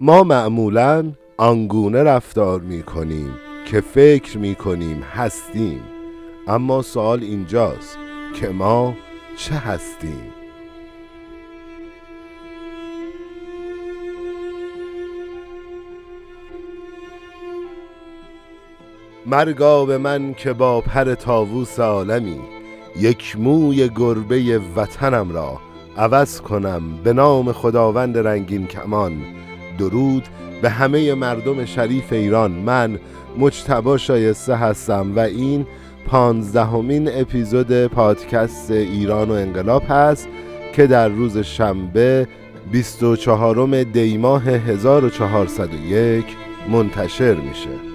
ما 0.00 0.22
معمولا 0.22 1.12
آنگونه 1.36 2.02
رفتار 2.02 2.60
می 2.60 2.82
کنیم 2.82 3.34
که 3.66 3.80
فکر 3.80 4.38
می 4.38 4.54
کنیم 4.54 5.02
هستیم. 5.02 5.80
اما 6.48 6.82
سوال 6.82 7.22
اینجاست 7.22 7.98
که 8.34 8.48
ما 8.48 8.94
چه 9.36 9.54
هستیم؟ 9.54 10.32
مرگا 19.26 19.84
به 19.84 19.98
من 19.98 20.34
که 20.34 20.52
با 20.52 20.80
پر 20.80 21.14
تاووس 21.14 21.80
عالمی 21.80 22.40
یک 22.96 23.36
موی 23.38 23.88
گربه 23.88 24.60
وطنم 24.76 25.32
را 25.32 25.58
عوض 25.96 26.40
کنم 26.40 26.82
به 27.04 27.12
نام 27.12 27.52
خداوند 27.52 28.18
رنگین 28.18 28.66
کمان 28.66 29.12
درود 29.78 30.28
به 30.62 30.70
همه 30.70 31.14
مردم 31.14 31.64
شریف 31.64 32.12
ایران. 32.12 32.50
من 32.50 32.98
مجتبا 33.38 33.96
شایسته 33.96 34.56
هستم 34.56 35.16
و 35.16 35.18
این 35.18 35.66
پانزدهمین 36.06 37.08
اپیزود 37.12 37.86
پادکست 37.86 38.70
ایران 38.70 39.30
و 39.30 39.32
انقلاب 39.32 39.82
هست 39.88 40.28
که 40.72 40.86
در 40.86 41.08
روز 41.08 41.38
شنبه 41.38 42.28
24 42.72 43.82
دیماه 43.84 44.48
1401 44.48 46.24
منتشر 46.68 47.34
میشه. 47.34 47.87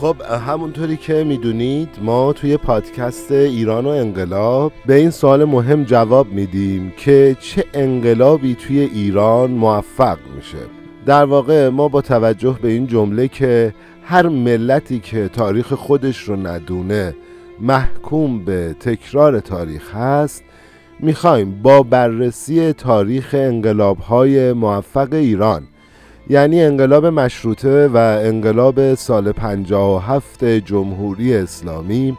خب 0.00 0.16
همونطوری 0.46 0.96
که 0.96 1.24
می‌دونید 1.24 1.88
ما 2.02 2.32
توی 2.32 2.56
پادکست 2.56 3.32
ایران 3.32 3.84
و 3.84 3.88
انقلاب 3.88 4.72
به 4.86 4.94
این 4.94 5.10
سوال 5.10 5.44
مهم 5.44 5.84
جواب 5.84 6.32
میدیم 6.32 6.92
که 6.96 7.36
چه 7.40 7.64
انقلابی 7.74 8.54
توی 8.54 8.80
ایران 8.80 9.50
موفق 9.50 10.18
میشه. 10.36 10.58
در 11.06 11.24
واقع 11.24 11.68
ما 11.68 11.88
با 11.88 12.00
توجه 12.00 12.58
به 12.62 12.68
این 12.68 12.86
جمله 12.86 13.28
که 13.28 13.74
هر 14.04 14.28
ملتی 14.28 14.98
که 14.98 15.28
تاریخ 15.28 15.72
خودش 15.72 16.18
رو 16.18 16.36
ندونه 16.36 17.14
محکوم 17.60 18.44
به 18.44 18.76
تکرار 18.80 19.40
تاریخ 19.40 19.94
هست 19.94 20.44
می‌خوایم 21.00 21.62
با 21.62 21.82
بررسی 21.82 22.72
تاریخ 22.72 23.34
انقلاب 23.38 23.98
های 23.98 24.52
موفق 24.52 25.12
ایران 25.12 25.62
یعنی 26.30 26.62
انقلاب 26.62 27.06
مشروطه 27.06 27.88
و 27.88 27.96
انقلاب 27.96 28.94
سال 28.94 29.32
57 29.32 30.44
جمهوری 30.44 31.34
اسلامی. 31.34 32.16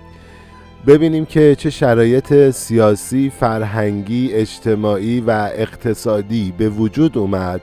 ببینیم 0.87 1.25
که 1.25 1.55
چه 1.55 1.69
شرایط 1.69 2.49
سیاسی، 2.49 3.31
فرهنگی، 3.39 4.33
اجتماعی 4.33 5.21
و 5.21 5.49
اقتصادی 5.55 6.53
به 6.57 6.69
وجود 6.69 7.17
اومد 7.17 7.61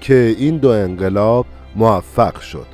که 0.00 0.34
این 0.38 0.56
دو 0.56 0.68
انقلاب 0.68 1.46
موفق 1.76 2.40
شد. 2.40 2.66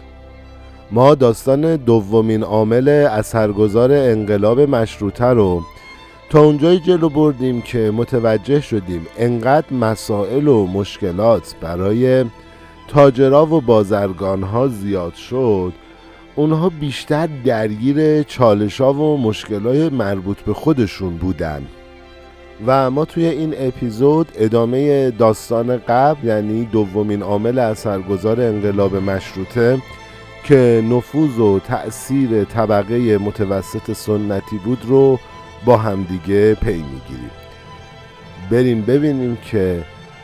ما 0.91 1.15
داستان 1.15 1.77
دومین 1.77 2.43
عامل 2.43 2.89
اثرگذار 2.89 3.93
انقلاب 3.93 4.61
مشروطه 4.61 5.25
رو 5.25 5.63
تا 6.31 6.41
اونجای 6.41 6.79
جلو 6.79 7.09
بردیم 7.09 7.63
که 7.63 7.91
متوجه 7.97 8.61
شدیم 8.61 9.07
انقدر 9.19 9.73
مسائل 9.73 10.49
و 10.49 10.67
مشکلات 10.67 11.55
برای 11.61 12.25
تاجرا 12.93 13.47
و 13.47 13.61
بازرگان 13.61 14.43
ها 14.43 14.69
زیاد 14.69 15.15
شد 15.15 15.73
اونها 16.35 16.69
بیشتر 16.69 17.29
درگیر 17.45 18.23
چالش 18.23 18.81
ها 18.81 18.93
و 18.93 19.21
مشکلات 19.21 19.93
مربوط 19.93 20.41
به 20.41 20.55
خودشون 20.55 21.17
بودن. 21.17 21.63
و 22.67 22.91
ما 22.91 23.05
توی 23.05 23.27
این 23.27 23.55
اپیزود 23.57 24.29
ادامه 24.35 25.11
داستان 25.11 25.77
قبل 25.77 26.27
یعنی 26.29 26.65
دومین 26.65 27.23
عامل 27.23 27.59
اثرگذار 27.59 28.41
انقلاب 28.41 28.97
مشروطه 28.97 29.79
که 30.45 30.85
نفوذ 30.91 31.39
و 31.39 31.59
تأثیر 31.59 32.45
طبقه 32.45 33.19
متوسط 33.19 33.93
سنتی 33.93 34.59
بود 34.65 34.79
رو 34.85 35.19
با 35.65 35.77
همدیگه 35.77 36.55
پی 36.55 36.73
می‌گیریم. 36.73 37.31
بریم 38.51 38.83
ببینیم 38.83 39.37
که 39.37 39.83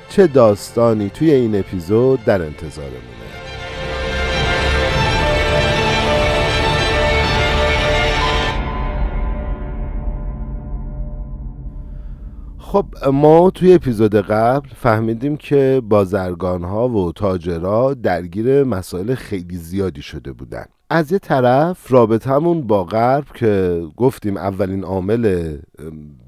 چه 0.08 0.26
داستانی 0.26 1.10
توی 1.10 1.30
این 1.30 1.58
اپیزود 1.58 2.24
در 2.24 2.42
انتظارمونه 2.42 3.37
خب 12.68 12.86
ما 13.12 13.50
توی 13.50 13.74
اپیزود 13.74 14.14
قبل 14.14 14.68
فهمیدیم 14.68 15.36
که 15.36 15.82
بازرگان 15.88 16.64
ها 16.64 16.88
و 16.88 17.12
تاجرها 17.12 17.94
درگیر 17.94 18.64
مسائل 18.64 19.14
خیلی 19.14 19.56
زیادی 19.56 20.02
شده 20.02 20.32
بودن. 20.32 20.64
از 20.90 21.12
یه 21.12 21.18
طرف 21.18 21.90
رابطمون 21.92 22.66
با 22.66 22.84
غرب 22.84 23.24
که 23.34 23.82
گفتیم 23.96 24.36
اولین 24.36 24.84
عامل 24.84 25.56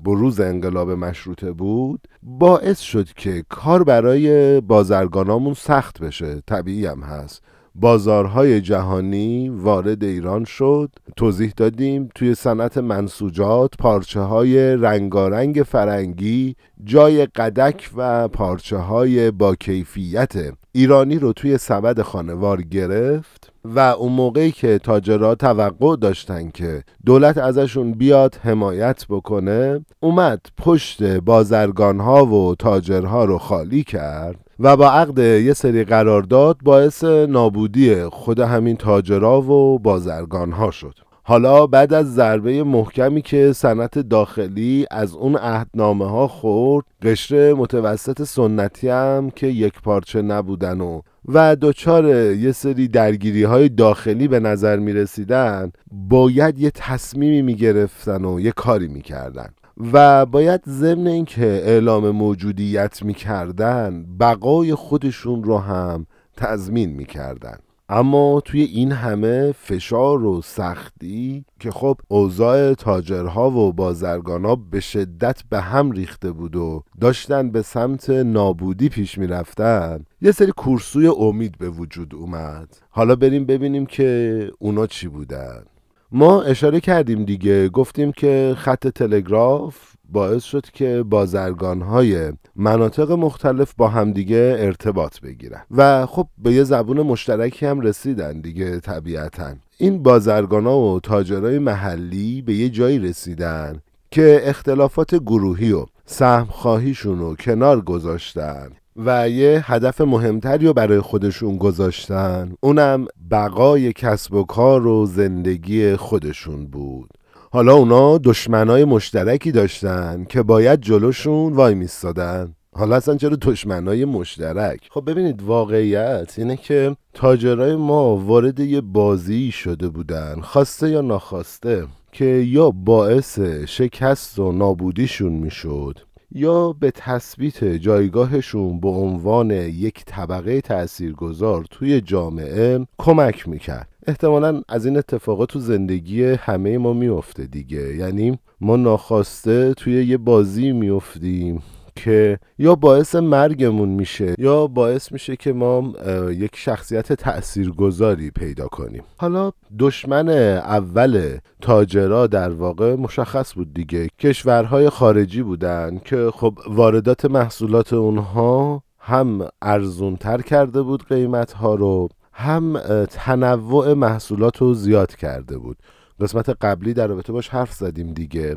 بروز 0.04 0.40
انقلاب 0.40 0.90
مشروطه 0.90 1.52
بود 1.52 2.08
باعث 2.22 2.80
شد 2.80 3.08
که 3.12 3.44
کار 3.48 3.84
برای 3.84 4.60
بازرگانامون 4.60 5.54
سخت 5.54 6.02
بشه. 6.02 6.40
طبیعی 6.46 6.86
هم 6.86 7.00
هست. 7.00 7.42
بازارهای 7.74 8.60
جهانی 8.60 9.48
وارد 9.48 10.04
ایران 10.04 10.44
شد. 10.44 10.90
توضیح 11.16 11.52
دادیم 11.56 12.08
توی 12.14 12.34
صنعت 12.34 12.78
منسوجات 12.78 13.76
پارچه 13.78 14.20
های 14.20 14.76
رنگارنگ 14.76 15.62
فرنگی 15.66 16.56
جای 16.84 17.26
قدک 17.26 17.90
و 17.96 18.28
پارچه 18.28 18.76
های 18.76 19.30
با 19.30 19.54
کیفیت 19.54 20.34
ایرانی 20.72 21.18
رو 21.18 21.32
توی 21.32 21.58
سبد 21.58 22.02
خانوار 22.02 22.62
گرفت 22.62 23.52
و 23.64 23.78
اون 23.78 24.12
موقعی 24.12 24.52
که 24.52 24.78
تاجرها 24.78 25.34
توقع 25.34 25.96
داشتن 25.96 26.50
که 26.50 26.84
دولت 27.06 27.38
ازشون 27.38 27.92
بیاد 27.92 28.38
حمایت 28.42 29.06
بکنه 29.08 29.84
اومد 30.00 30.40
پشت 30.58 31.02
بازرگانها 31.02 32.26
و 32.26 32.54
تاجرها 32.54 33.24
رو 33.24 33.38
خالی 33.38 33.82
کرد. 33.82 34.49
و 34.62 34.76
با 34.76 34.90
عقد 34.90 35.18
یه 35.18 35.52
سری 35.52 35.84
قرارداد 35.84 36.56
باعث 36.62 37.04
نابودی 37.04 38.04
خود 38.04 38.40
همین 38.40 38.76
تاجرها 38.76 39.40
و 39.40 39.78
بازرگانها 39.78 40.70
شد. 40.70 40.94
حالا 41.22 41.66
بعد 41.66 41.94
از 41.94 42.14
ضربه 42.14 42.64
محکمی 42.64 43.22
که 43.22 43.52
صنعت 43.52 43.98
داخلی 43.98 44.86
از 44.90 45.14
اون 45.14 45.36
عهدنامه 45.36 46.10
ها 46.10 46.28
خورد 46.28 46.84
قشر 47.02 47.52
متوسط 47.52 48.22
سنتی 48.22 48.88
هم 48.88 49.30
که 49.30 49.46
یک 49.46 49.80
پارچه 49.82 50.22
نبودن 50.22 50.80
و 50.80 51.00
و 51.28 51.56
دچار 51.56 52.04
یه 52.34 52.52
سری 52.52 52.88
درگیری 52.88 53.42
های 53.42 53.68
داخلی 53.68 54.28
به 54.28 54.40
نظر 54.40 54.76
می 54.76 54.92
رسیدن 54.92 55.72
باید 55.92 56.58
یه 56.58 56.70
تصمیمی 56.70 57.42
می 57.42 57.54
گرفتن 57.54 58.24
و 58.24 58.40
یه 58.40 58.52
کاری 58.52 58.88
می 58.88 59.02
کردن 59.02 59.48
و 59.92 60.26
باید 60.26 60.60
ضمن 60.68 61.06
اینکه 61.06 61.46
اعلام 61.46 62.10
موجودیت 62.10 63.02
می 63.02 63.14
کردن 63.14 64.06
بقای 64.20 64.74
خودشون 64.74 65.44
رو 65.44 65.58
هم 65.58 66.06
تضمین 66.36 66.90
می 66.90 67.04
کردن 67.04 67.58
اما 67.92 68.40
توی 68.44 68.62
این 68.62 68.92
همه 68.92 69.52
فشار 69.52 70.24
و 70.24 70.42
سختی 70.42 71.44
که 71.60 71.70
خب 71.70 71.96
اوضاع 72.08 72.74
تاجرها 72.74 73.50
و 73.50 73.72
بازرگانا 73.72 74.56
به 74.56 74.80
شدت 74.80 75.42
به 75.50 75.60
هم 75.60 75.90
ریخته 75.90 76.32
بود 76.32 76.56
و 76.56 76.82
داشتن 77.00 77.50
به 77.50 77.62
سمت 77.62 78.10
نابودی 78.10 78.88
پیش 78.88 79.18
می‌رفتن 79.18 80.04
یه 80.22 80.32
سری 80.32 80.52
کورسوی 80.52 81.06
امید 81.06 81.58
به 81.58 81.70
وجود 81.70 82.14
اومد. 82.14 82.76
حالا 82.90 83.16
بریم 83.16 83.44
ببینیم 83.44 83.86
که 83.86 84.50
اونا 84.58 84.86
چی 84.86 85.08
بودن. 85.08 85.62
ما 86.12 86.42
اشاره 86.42 86.80
کردیم 86.80 87.24
دیگه 87.24 87.68
گفتیم 87.68 88.12
که 88.12 88.54
خط 88.58 88.88
تلگراف 88.88 89.76
باعث 90.12 90.44
شد 90.44 90.66
که 90.72 91.02
بازرگان 91.02 91.82
های 91.82 92.32
مناطق 92.56 93.12
مختلف 93.12 93.74
با 93.76 93.88
همدیگه 93.88 94.56
ارتباط 94.58 95.20
بگیرن. 95.20 95.62
و 95.70 96.06
خب 96.06 96.26
به 96.38 96.52
یه 96.52 96.64
زبون 96.64 97.02
مشترکی 97.02 97.66
هم 97.66 97.80
رسیدن 97.80 98.40
دیگه 98.40 98.80
طبیعتا. 98.80 99.54
این 99.78 100.02
بازرگان 100.02 100.66
ها 100.66 100.78
و 100.78 101.00
تاجرای 101.00 101.58
محلی 101.58 102.42
به 102.42 102.54
یه 102.54 102.68
جایی 102.68 102.98
رسیدن 102.98 103.80
که 104.10 104.40
اختلافات 104.44 105.14
گروهی 105.14 105.72
و 105.72 105.86
سهم 106.06 106.46
خواهیشون 106.46 107.18
رو 107.18 107.34
کنار 107.36 107.80
گذاشتن. 107.80 108.70
و 109.06 109.28
یه 109.28 109.62
هدف 109.66 110.00
مهمتری 110.00 110.66
رو 110.66 110.72
برای 110.72 111.00
خودشون 111.00 111.56
گذاشتن. 111.56 112.52
اونم 112.60 113.06
بقای 113.30 113.92
کسب 113.92 114.34
و 114.34 114.44
کار 114.44 114.86
و 114.86 115.06
زندگی 115.06 115.96
خودشون 115.96 116.66
بود. 116.66 117.10
حالا 117.52 117.74
اونا 117.74 118.18
دشمنای 118.18 118.84
مشترکی 118.84 119.52
داشتن 119.52 120.24
که 120.28 120.42
باید 120.42 120.80
جلوشون 120.80 121.52
وای 121.52 121.74
میستادن. 121.74 122.54
حالا 122.72 122.96
اصلا 122.96 123.16
چرا 123.16 123.36
دشمنای 123.42 124.04
مشترک؟ 124.04 124.80
خب 124.90 125.10
ببینید 125.10 125.42
واقعیت 125.42 126.34
اینه 126.38 126.56
که 126.56 126.96
تاجرای 127.14 127.76
ما 127.76 128.16
وارد 128.16 128.60
یه 128.60 128.80
بازی 128.80 129.50
شده 129.50 129.88
بودن 129.88 130.40
خواسته 130.40 130.90
یا 130.90 131.00
ناخواسته 131.00 131.86
که 132.12 132.24
یا 132.24 132.70
باعث 132.70 133.38
شکست 133.66 134.38
و 134.38 134.52
نابودیشون 134.52 135.32
می‌شد 135.32 135.98
یا 136.32 136.72
به 136.72 136.90
تثبیت 136.90 137.64
جایگاهشون 137.64 138.80
به 138.80 138.88
عنوان 138.88 139.50
یک 139.50 140.04
طبقه 140.04 140.60
تاثیرگذار 140.60 141.64
توی 141.70 142.00
جامعه 142.00 142.86
کمک 142.98 143.48
می‌کرد. 143.48 143.88
احتمالا 144.06 144.62
از 144.68 144.86
این 144.86 144.96
اتفاقات 144.96 145.48
تو 145.48 145.58
زندگی 145.58 146.24
همه 146.24 146.78
ما 146.78 146.92
میفته 146.92 147.46
دیگه. 147.46 147.96
یعنی 147.96 148.38
ما 148.60 148.76
ناخواسته 148.76 149.74
توی 149.74 150.04
یه 150.04 150.16
بازی 150.16 150.72
میفتیم 150.72 151.62
که 152.04 152.38
یا 152.58 152.74
باعث 152.74 153.14
مرگمون 153.14 153.88
میشه 153.88 154.34
یا 154.38 154.66
باعث 154.66 155.12
میشه 155.12 155.36
که 155.36 155.52
ما 155.52 155.92
یک 156.30 156.56
شخصیت 156.56 157.12
تاثیرگذاری 157.12 158.30
پیدا 158.30 158.66
کنیم. 158.68 159.02
حالا 159.16 159.52
دشمن 159.78 160.28
اول 160.28 161.38
تاجرا 161.60 162.26
در 162.26 162.50
واقع 162.50 162.94
مشخص 162.94 163.54
بود 163.54 163.74
دیگه. 163.74 164.08
کشورهای 164.18 164.90
خارجی 164.90 165.42
بودن 165.42 166.00
که 166.04 166.30
خب 166.34 166.58
واردات 166.66 167.24
محصولات 167.24 167.92
اونها 167.92 168.82
هم 168.98 169.48
ارزونتر 169.62 170.40
کرده 170.40 170.82
بود 170.82 171.06
قیمت 171.08 171.52
ها 171.52 171.74
رو 171.74 172.08
هم 172.32 172.78
تنوع 173.10 173.94
محصولات 173.94 174.56
رو 174.56 174.74
زیاد 174.74 175.16
کرده 175.16 175.58
بود. 175.58 175.76
قسمت 176.20 176.48
قبلی 176.48 176.94
در 176.94 177.06
رابطه 177.06 177.32
باش 177.32 177.48
حرف 177.48 177.72
زدیم 177.72 178.12
دیگه. 178.12 178.56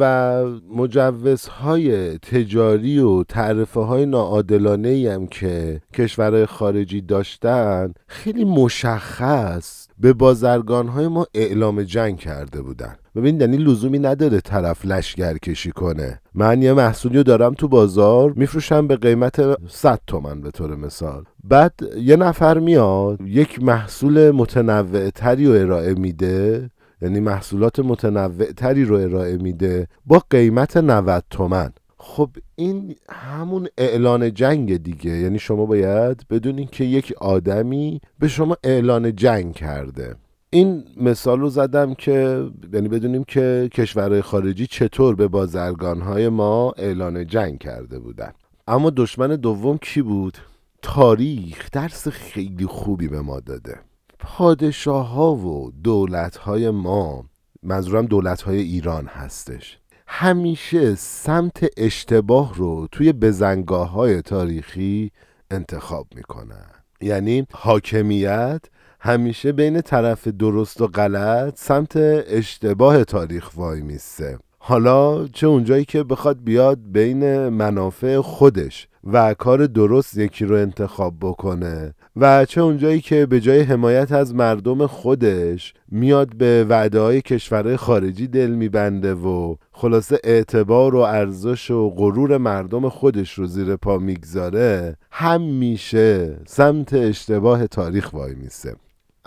و 0.00 0.42
مجوزهای 0.74 2.18
تجاری 2.18 2.98
و 2.98 3.22
تعرفه 3.22 3.80
های 3.80 4.06
ناعادلانه 4.06 5.12
هم 5.14 5.26
که 5.26 5.80
کشورهای 5.94 6.46
خارجی 6.46 7.00
داشتن 7.00 7.92
خیلی 8.06 8.44
مشخص 8.44 9.86
به 9.98 10.12
بازرگان 10.12 10.88
های 10.88 11.08
ما 11.08 11.26
اعلام 11.34 11.82
جنگ 11.82 12.16
کرده 12.16 12.62
بودن. 12.62 12.96
ببین 13.16 13.40
یعنی 13.40 13.56
لزومی 13.56 13.98
نداره 13.98 14.40
طرف 14.40 14.86
لشگر 14.86 15.38
کشی 15.38 15.70
کنه. 15.70 16.20
من 16.34 16.62
یه 16.62 16.72
محصولی 16.72 17.16
رو 17.16 17.22
دارم 17.22 17.54
تو 17.54 17.68
بازار 17.68 18.32
میفروشم 18.32 18.86
به 18.86 18.96
قیمت 18.96 19.68
100 19.68 20.00
تومن 20.06 20.40
به 20.40 20.50
طور 20.50 20.76
مثال. 20.76 21.24
بعد 21.44 21.72
یه 21.96 22.16
نفر 22.16 22.58
میاد 22.58 23.20
یک 23.24 23.62
محصول 23.62 24.30
متنوع 24.30 25.10
تری 25.10 25.46
رو 25.46 25.52
ارائه 25.52 25.94
میده. 25.94 26.70
یعنی 27.02 27.20
محصولات 27.20 27.78
متنوع 27.78 28.52
تری 28.52 28.84
رو 28.84 28.96
ارائه 28.96 29.36
میده 29.36 29.88
با 30.06 30.22
قیمت 30.30 30.76
90 30.76 31.24
تومن. 31.30 31.72
خب 31.96 32.30
این 32.54 32.96
همون 33.10 33.68
اعلان 33.78 34.34
جنگ 34.34 34.76
دیگه. 34.76 35.10
یعنی 35.10 35.38
شما 35.38 35.66
باید 35.66 36.26
بدونین 36.30 36.68
که 36.72 36.84
یک 36.84 37.14
آدمی 37.20 38.00
به 38.18 38.28
شما 38.28 38.56
اعلان 38.64 39.16
جنگ 39.16 39.54
کرده. 39.54 40.16
این 40.50 40.84
مثال 40.96 41.40
رو 41.40 41.48
زدم 41.48 41.94
که 41.94 42.46
یعنی 42.72 42.88
بدونیم 42.88 43.24
که 43.24 43.68
کشورهای 43.72 44.22
خارجی 44.22 44.66
چطور 44.66 45.14
به 45.14 45.28
بازرگانهای 45.28 46.28
ما 46.28 46.72
اعلان 46.76 47.26
جنگ 47.26 47.58
کرده 47.58 47.98
بودن. 47.98 48.32
اما 48.66 48.90
دشمن 48.90 49.36
دوم 49.36 49.78
کی 49.78 50.02
بود؟ 50.02 50.38
تاریخ 50.82 51.70
درس 51.72 52.08
خیلی 52.08 52.66
خوبی 52.66 53.08
به 53.08 53.20
ما 53.20 53.40
داده. 53.40 53.80
پادشاه 54.18 55.08
ها 55.08 55.34
و 55.34 55.72
دولت 55.84 56.36
های 56.36 56.70
ما 56.70 57.24
منظورم 57.62 58.06
دولت 58.06 58.42
های 58.42 58.58
ایران 58.58 59.06
هستش 59.06 59.78
همیشه 60.06 60.94
سمت 60.94 61.66
اشتباه 61.76 62.54
رو 62.54 62.88
توی 62.92 63.12
بزنگاه 63.12 63.90
های 63.90 64.22
تاریخی 64.22 65.10
انتخاب 65.50 66.06
می‌کنن. 66.14 66.66
یعنی 67.00 67.46
حاکمیت 67.52 68.60
همیشه 69.00 69.52
بین 69.52 69.80
طرف 69.80 70.28
درست 70.28 70.80
و 70.80 70.86
غلط 70.86 71.58
سمت 71.58 71.92
اشتباه 72.26 73.04
تاریخ 73.04 73.50
وای 73.56 73.82
میسته 73.82 74.38
حالا 74.58 75.28
چه 75.28 75.46
اونجایی 75.46 75.84
که 75.84 76.04
بخواد 76.04 76.44
بیاد 76.44 76.78
بین 76.92 77.48
منافع 77.48 78.20
خودش 78.20 78.88
و 79.04 79.34
کار 79.34 79.66
درست 79.66 80.18
یکی 80.18 80.44
رو 80.44 80.56
انتخاب 80.56 81.14
بکنه 81.20 81.94
و 82.16 82.44
چه 82.44 82.60
اونجایی 82.60 83.00
که 83.00 83.26
به 83.26 83.40
جای 83.40 83.60
حمایت 83.60 84.12
از 84.12 84.34
مردم 84.34 84.86
خودش 84.86 85.74
میاد 85.90 86.36
به 86.36 86.66
وعده 86.68 87.00
های 87.00 87.20
کشورهای 87.20 87.76
خارجی 87.76 88.26
دل 88.26 88.50
میبنده 88.50 89.14
و 89.14 89.56
خلاصه 89.72 90.18
اعتبار 90.24 90.94
و 90.94 90.98
ارزش 90.98 91.70
و 91.70 91.90
غرور 91.90 92.38
مردم 92.38 92.88
خودش 92.88 93.32
رو 93.32 93.46
زیر 93.46 93.76
پا 93.76 93.98
می‌گذاره 93.98 94.96
همیشه 95.10 96.36
سمت 96.46 96.94
اشتباه 96.94 97.66
تاریخ 97.66 98.14
وای 98.14 98.34
میسه. 98.34 98.76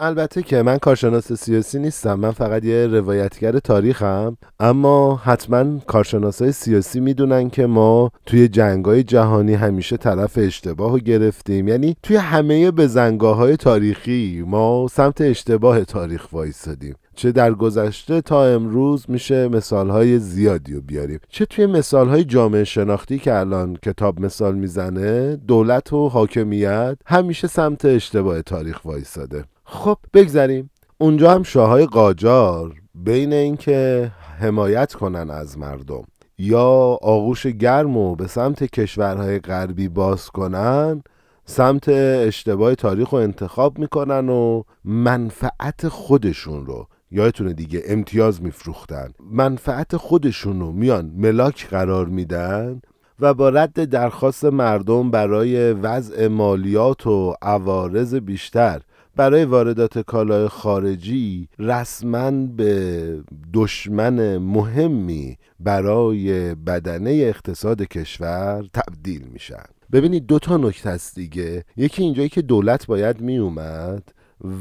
البته 0.02 0.42
که 0.42 0.62
من 0.62 0.78
کارشناس 0.78 1.34
سیاسی 1.34 1.80
نیستم 1.80 2.14
من 2.14 2.32
فقط 2.32 2.66
یه 2.66 2.88
روایتگر 2.88 3.60
تاریخم. 3.60 4.38
اما 4.60 5.16
حتما 5.16 5.80
کارشناسای 5.88 6.52
سیاسی 6.52 7.00
می‌دونن 7.00 7.50
که 7.50 7.66
ما 7.66 8.12
توی 8.26 8.48
جنگای 8.48 9.04
جهانی 9.04 9.54
همیشه 9.54 9.98
طرف 9.98 10.38
اشتباه 10.38 10.92
رو 10.92 11.00
گرفتیم. 11.00 11.68
یعنی 11.68 11.96
توی 12.04 12.16
همه 12.16 12.72
بزنگاه 12.72 13.38
های 13.38 13.58
تاریخی 13.58 14.44
ما 14.48 14.88
سمت 14.92 15.22
اشتباه 15.22 15.84
تاریخ 15.84 16.34
وایستادیم 16.34 16.96
چه 17.16 17.32
در 17.32 17.54
گذشته 17.54 18.22
تا 18.22 18.46
امروز 18.46 19.06
میشه 19.08 19.48
مثال 19.48 19.90
های 19.90 20.20
زیادی 20.20 20.74
رو 20.74 20.82
بیاریم. 20.82 21.20
چه 21.30 21.46
توی 21.46 21.66
مثال 21.66 22.10
های 22.10 22.24
جامعه 22.24 22.64
شناختی 22.64 23.20
که 23.20 23.40
الان 23.40 23.78
کتاب 23.84 24.22
مثال 24.22 24.56
می‌زنه 24.56 25.36
دولت 25.36 25.94
و 25.94 26.10
حاکمیت 26.10 26.98
همیشه 27.06 27.48
سمت 27.48 27.86
اشتباه 27.86 28.42
تاریخ 28.42 28.86
وایستاده 28.86 29.44
خب 29.72 29.98
بگذریم. 30.14 30.70
اونجا 30.98 31.32
هم 31.32 31.44
شاههای 31.44 31.86
قاجار 31.86 32.74
بین 32.96 33.34
اینکه 33.34 34.12
حمایت 34.40 34.94
کنن 34.94 35.30
از 35.30 35.58
مردم 35.58 36.04
یا 36.38 36.98
آغوش 37.02 37.48
گرم 37.48 37.98
و 37.98 38.16
به 38.16 38.28
سمت 38.28 38.64
کشورهای 38.64 39.40
غربی 39.40 39.88
باز 39.88 40.30
کنن 40.30 41.04
سمت 41.46 41.90
اشتباه 41.90 42.76
تاریخ 42.76 43.10
رو 43.10 43.20
انتخاب 43.20 43.80
می‌کنن 43.80 44.30
و 44.30 44.64
منفعت 44.84 45.88
خودشون 45.88 46.66
رو 46.66 46.88
یادتونه 47.12 47.54
دیگه 47.54 47.84
امتیاز 47.86 48.42
میفروختن. 48.42 49.14
منفعت 49.32 49.98
خودشون 49.98 50.60
رو 50.60 50.72
میان 50.72 51.12
ملاک 51.16 51.68
قرار 51.68 52.06
میدن 52.06 52.82
و 53.20 53.34
با 53.34 53.50
رد 53.50 53.84
درخواست 53.84 54.46
مردم 54.46 55.12
برای 55.12 55.74
وضع 55.74 56.28
مالیات 56.28 57.08
و 57.08 57.36
عوارض 57.42 58.16
بیشتر 58.16 58.82
برای 59.20 59.46
واردات 59.46 60.00
کالای 60.00 60.48
خارجی 60.48 61.48
رسما 61.60 62.32
به 62.32 63.24
دشمن 63.54 64.38
مهمی 64.38 65.38
برای 65.60 66.56
بدنه 66.56 67.12
اقتصاد 67.12 67.82
کشور 67.82 68.66
تبدیل 68.74 69.28
میشن. 69.34 69.64
ببینید 69.92 70.26
دو 70.26 70.40
تا 70.40 70.58
نکته 70.58 70.90
است 70.90 71.16
دیگه. 71.16 71.66
یکی 71.78 72.04
اینجایی 72.04 72.30
که 72.30 72.42
دولت 72.42 72.88
باید 72.88 73.22
میومد 73.22 74.04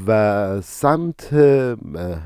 و 0.07 0.61
سمت 0.61 1.33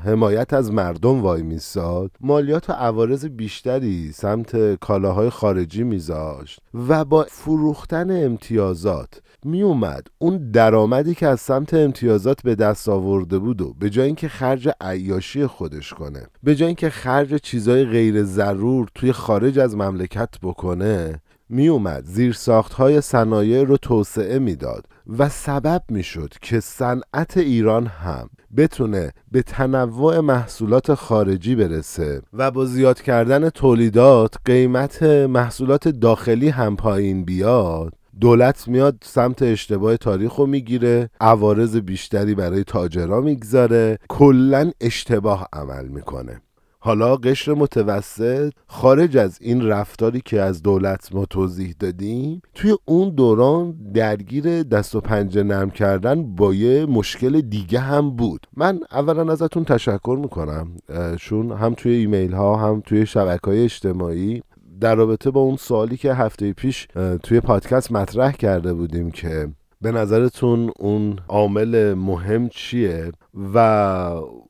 حمایت 0.04 0.52
از 0.52 0.72
مردم 0.72 1.22
وای 1.22 1.42
میساد 1.42 2.10
مالیات 2.20 2.70
و 2.70 2.72
عوارض 2.72 3.24
بیشتری 3.26 4.12
سمت 4.12 4.74
کالاهای 4.74 5.30
خارجی 5.30 5.82
میذاشت 5.82 6.60
و 6.88 7.04
با 7.04 7.26
فروختن 7.30 8.24
امتیازات 8.24 9.22
میومد. 9.44 10.06
اون 10.18 10.50
درآمدی 10.50 11.14
که 11.14 11.26
از 11.26 11.40
سمت 11.40 11.74
امتیازات 11.74 12.42
به 12.42 12.54
دست 12.54 12.88
آورده 12.88 13.38
بود 13.38 13.60
و 13.60 13.74
به 13.78 13.90
جای 13.90 14.06
اینکه 14.06 14.28
خرج 14.28 14.68
عیاشی 14.80 15.46
خودش 15.46 15.94
کنه 15.94 16.26
به 16.42 16.54
جای 16.54 16.66
اینکه 16.66 16.90
خرج 16.90 17.34
چیزای 17.34 17.84
غیر 17.84 18.24
ضرور 18.24 18.88
توی 18.94 19.12
خارج 19.12 19.58
از 19.58 19.76
مملکت 19.76 20.34
بکنه 20.42 21.20
میومد 21.48 22.04
زیر 22.04 22.32
ساخت 22.32 22.72
های 22.72 23.00
صنایع 23.00 23.64
رو 23.64 23.76
توسعه 23.76 24.38
می‌داد 24.38 24.86
و 25.18 25.28
سبب 25.28 25.82
می‌شد 25.88 26.34
که 26.42 26.60
صنعت 26.60 27.36
ایران 27.36 27.86
هم 27.86 28.30
بتونه 28.56 29.12
به 29.32 29.42
تنوع 29.42 30.20
محصولات 30.20 30.94
خارجی 30.94 31.54
برسه 31.54 32.22
و 32.32 32.50
با 32.50 32.64
زیاد 32.64 33.02
کردن 33.02 33.48
تولیدات 33.48 34.34
قیمت 34.44 35.02
محصولات 35.02 35.88
داخلی 35.88 36.48
هم 36.48 36.76
پایین 36.76 37.24
بیاد. 37.24 37.92
دولت 38.20 38.68
میاد 38.68 38.96
سمت 39.02 39.42
اشتباه 39.42 39.96
تاریخ 39.96 40.34
رو 40.34 40.46
می‌گیره 40.46 41.10
عوارض 41.20 41.76
بیشتری 41.76 42.34
برای 42.34 42.64
تاجرا 42.64 43.20
می‌گذاره 43.20 43.98
کلا 44.08 44.70
اشتباه 44.80 45.48
عمل 45.52 45.88
می‌کنه. 45.88 46.40
حالا 46.78 47.16
قشر 47.16 47.54
متوسط 47.54 48.52
خارج 48.66 49.16
از 49.16 49.38
این 49.40 49.66
رفتاری 49.66 50.22
که 50.24 50.40
از 50.40 50.62
دولت 50.62 51.14
ما 51.14 51.24
توضیح 51.24 51.74
دادیم 51.78 52.42
توی 52.54 52.76
اون 52.84 53.10
دوران 53.10 53.74
درگیر 53.94 54.62
دست 54.62 54.94
و 54.94 55.00
پنجه 55.00 55.42
نرم 55.42 55.70
کردن 55.70 56.34
با 56.36 56.54
یه 56.54 56.86
مشکل 56.86 57.40
دیگه 57.40 57.78
هم 57.78 58.10
بود. 58.10 58.46
من 58.56 58.80
اولا 58.92 59.32
ازتون 59.32 59.64
تشکر 59.64 60.18
می‌کنم 60.22 60.68
چون 61.16 61.52
هم 61.52 61.74
توی 61.74 61.92
ایمیل 61.92 62.32
ها 62.32 62.56
هم 62.56 62.80
توی 62.80 63.06
شبکه 63.06 63.50
های 63.50 63.64
اجتماعی. 63.64 64.42
در 64.80 64.94
رابطه 64.94 65.30
با 65.30 65.40
اون 65.40 65.56
سوالی 65.56 65.96
که 65.96 66.14
هفته 66.14 66.52
پیش 66.52 66.88
توی 67.22 67.40
پادکست 67.40 67.92
مطرح 67.92 68.32
کرده 68.32 68.74
بودیم 68.74 69.10
که 69.10 69.48
به 69.84 69.92
نظرتون 69.92 70.70
اون 70.78 71.18
عامل 71.28 71.94
مهم 71.94 72.48
چیه 72.48 73.12
و 73.54 73.58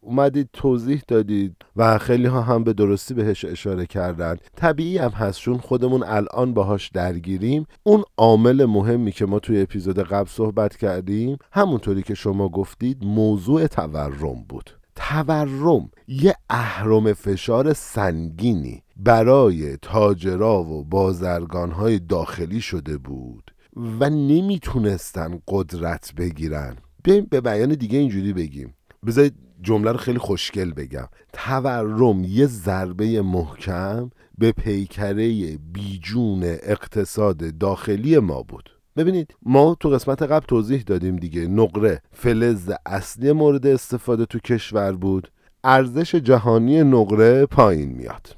اومدید 0.01 0.49
توضیح 0.53 1.03
دادید 1.09 1.57
و 1.77 1.99
خیلی 1.99 2.27
ها 2.27 2.43
هم 2.43 2.65
به 2.65 2.73
درستی 2.73 3.15
بهش 3.15 3.45
اشاره 3.45 3.87
کردن. 3.87 4.37
طبیعی 4.57 4.99
هم 4.99 5.11
هست 5.11 5.41
چون 5.41 5.59
خودمون 5.59 6.03
الان 6.03 6.55
باهاش 6.55 6.89
درگیریم. 6.89 7.67
اون 7.83 8.03
عامل 8.17 8.65
مهمی 8.65 9.13
که 9.13 9.27
ما 9.27 9.39
توی 9.39 9.63
اپیزود 9.63 9.99
قبل 9.99 10.29
صحبت 10.29 10.77
کردیم 10.77 11.39
همونطوری 11.53 12.03
که 12.03 12.15
شما 12.15 12.49
گفتید 12.49 13.05
موضوع 13.05 13.67
تورم 13.67 14.45
بود. 14.49 14.71
تورم 14.97 15.91
یه 16.09 16.35
اهرم 16.51 17.13
فشار 17.13 17.73
سنگینی. 17.73 18.84
برای 18.97 19.77
تاجرا 19.77 20.63
و 20.63 20.85
بازرگانهای 20.85 21.99
داخلی 21.99 22.61
شده 22.61 22.99
بود 22.99 23.55
و 24.01 24.11
نمی‌تونستن 24.11 25.39
قدرت 25.49 26.15
بگیرن. 26.17 26.77
بیایم 27.03 27.27
به 27.31 27.41
بیان 27.41 27.69
دیگه 27.69 27.99
اینجوری 27.99 28.33
بگیم. 28.33 28.75
بذارید 29.07 29.35
جمله 29.63 29.93
رو 29.93 29.99
خیلی 29.99 30.19
خوشگل 30.19 30.73
بگم. 30.73 31.09
تورم 31.33 32.25
یه 32.25 32.47
ضربه 32.47 33.23
محکم 33.23 34.11
به 34.39 34.53
پیکره 34.53 35.57
بیجون 35.73 36.43
اقتصاد 36.45 37.59
داخلی 37.59 38.19
ما 38.19 38.43
بود. 38.43 38.71
ببینید 38.97 39.35
ما 39.43 39.77
تو 39.81 39.89
قسمت 39.89 40.23
قبل 40.23 40.47
توضیح 40.47 40.83
دادیم 40.83 41.17
دیگه. 41.17 41.47
نقره 41.47 42.03
فلز 42.13 42.71
اصلی 42.87 43.33
مورد 43.33 43.67
استفاده 43.67 44.27
تو 44.27 44.39
کشور 44.39 44.93
بود. 44.93 45.31
ارزش 45.65 46.15
جهانی 46.15 46.83
نقره 46.83 47.47
پایین 47.47 47.89
میاد. 47.89 48.37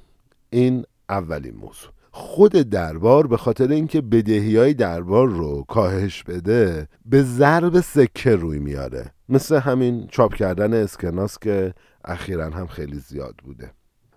این 0.56 0.84
اولین 1.08 1.54
موضوع. 1.54 1.90
خود 2.10 2.52
دربار 2.52 3.26
به 3.26 3.36
خاطر 3.36 3.70
اینکه 3.70 4.00
بدهی 4.00 4.56
های 4.56 4.74
دربار 4.74 5.28
رو 5.28 5.64
کاهش 5.68 6.22
بده 6.22 6.88
به 7.06 7.22
ضرب 7.22 7.80
سکه 7.80 8.36
روی 8.36 8.58
میاره. 8.58 9.12
مثل 9.28 9.56
همین 9.56 10.06
چاپ 10.06 10.34
کردن 10.34 10.74
اسکناس 10.74 11.38
که 11.38 11.74
اخیرا 12.04 12.50
هم 12.50 12.66
خیلی 12.66 12.98
زیاد 12.98 13.34
بوده. 13.44 13.70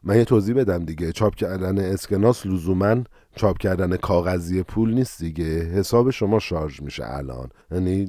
من 0.03 0.17
یه 0.17 0.25
توضیح 0.25 0.55
بدم 0.55 0.85
دیگه. 0.85 1.11
چاپ 1.11 1.35
کردن 1.35 1.79
اسکناس 1.79 2.45
لزوما 2.45 3.03
چاپ 3.35 3.57
کردن 3.57 3.97
کاغذی 3.97 4.63
پول 4.63 4.93
نیست 4.93 5.19
دیگه. 5.19 5.45
حساب 5.45 6.09
شما 6.09 6.39
شارژ 6.39 6.81
میشه 6.81 7.03
الان. 7.05 7.49
یعنی 7.71 8.05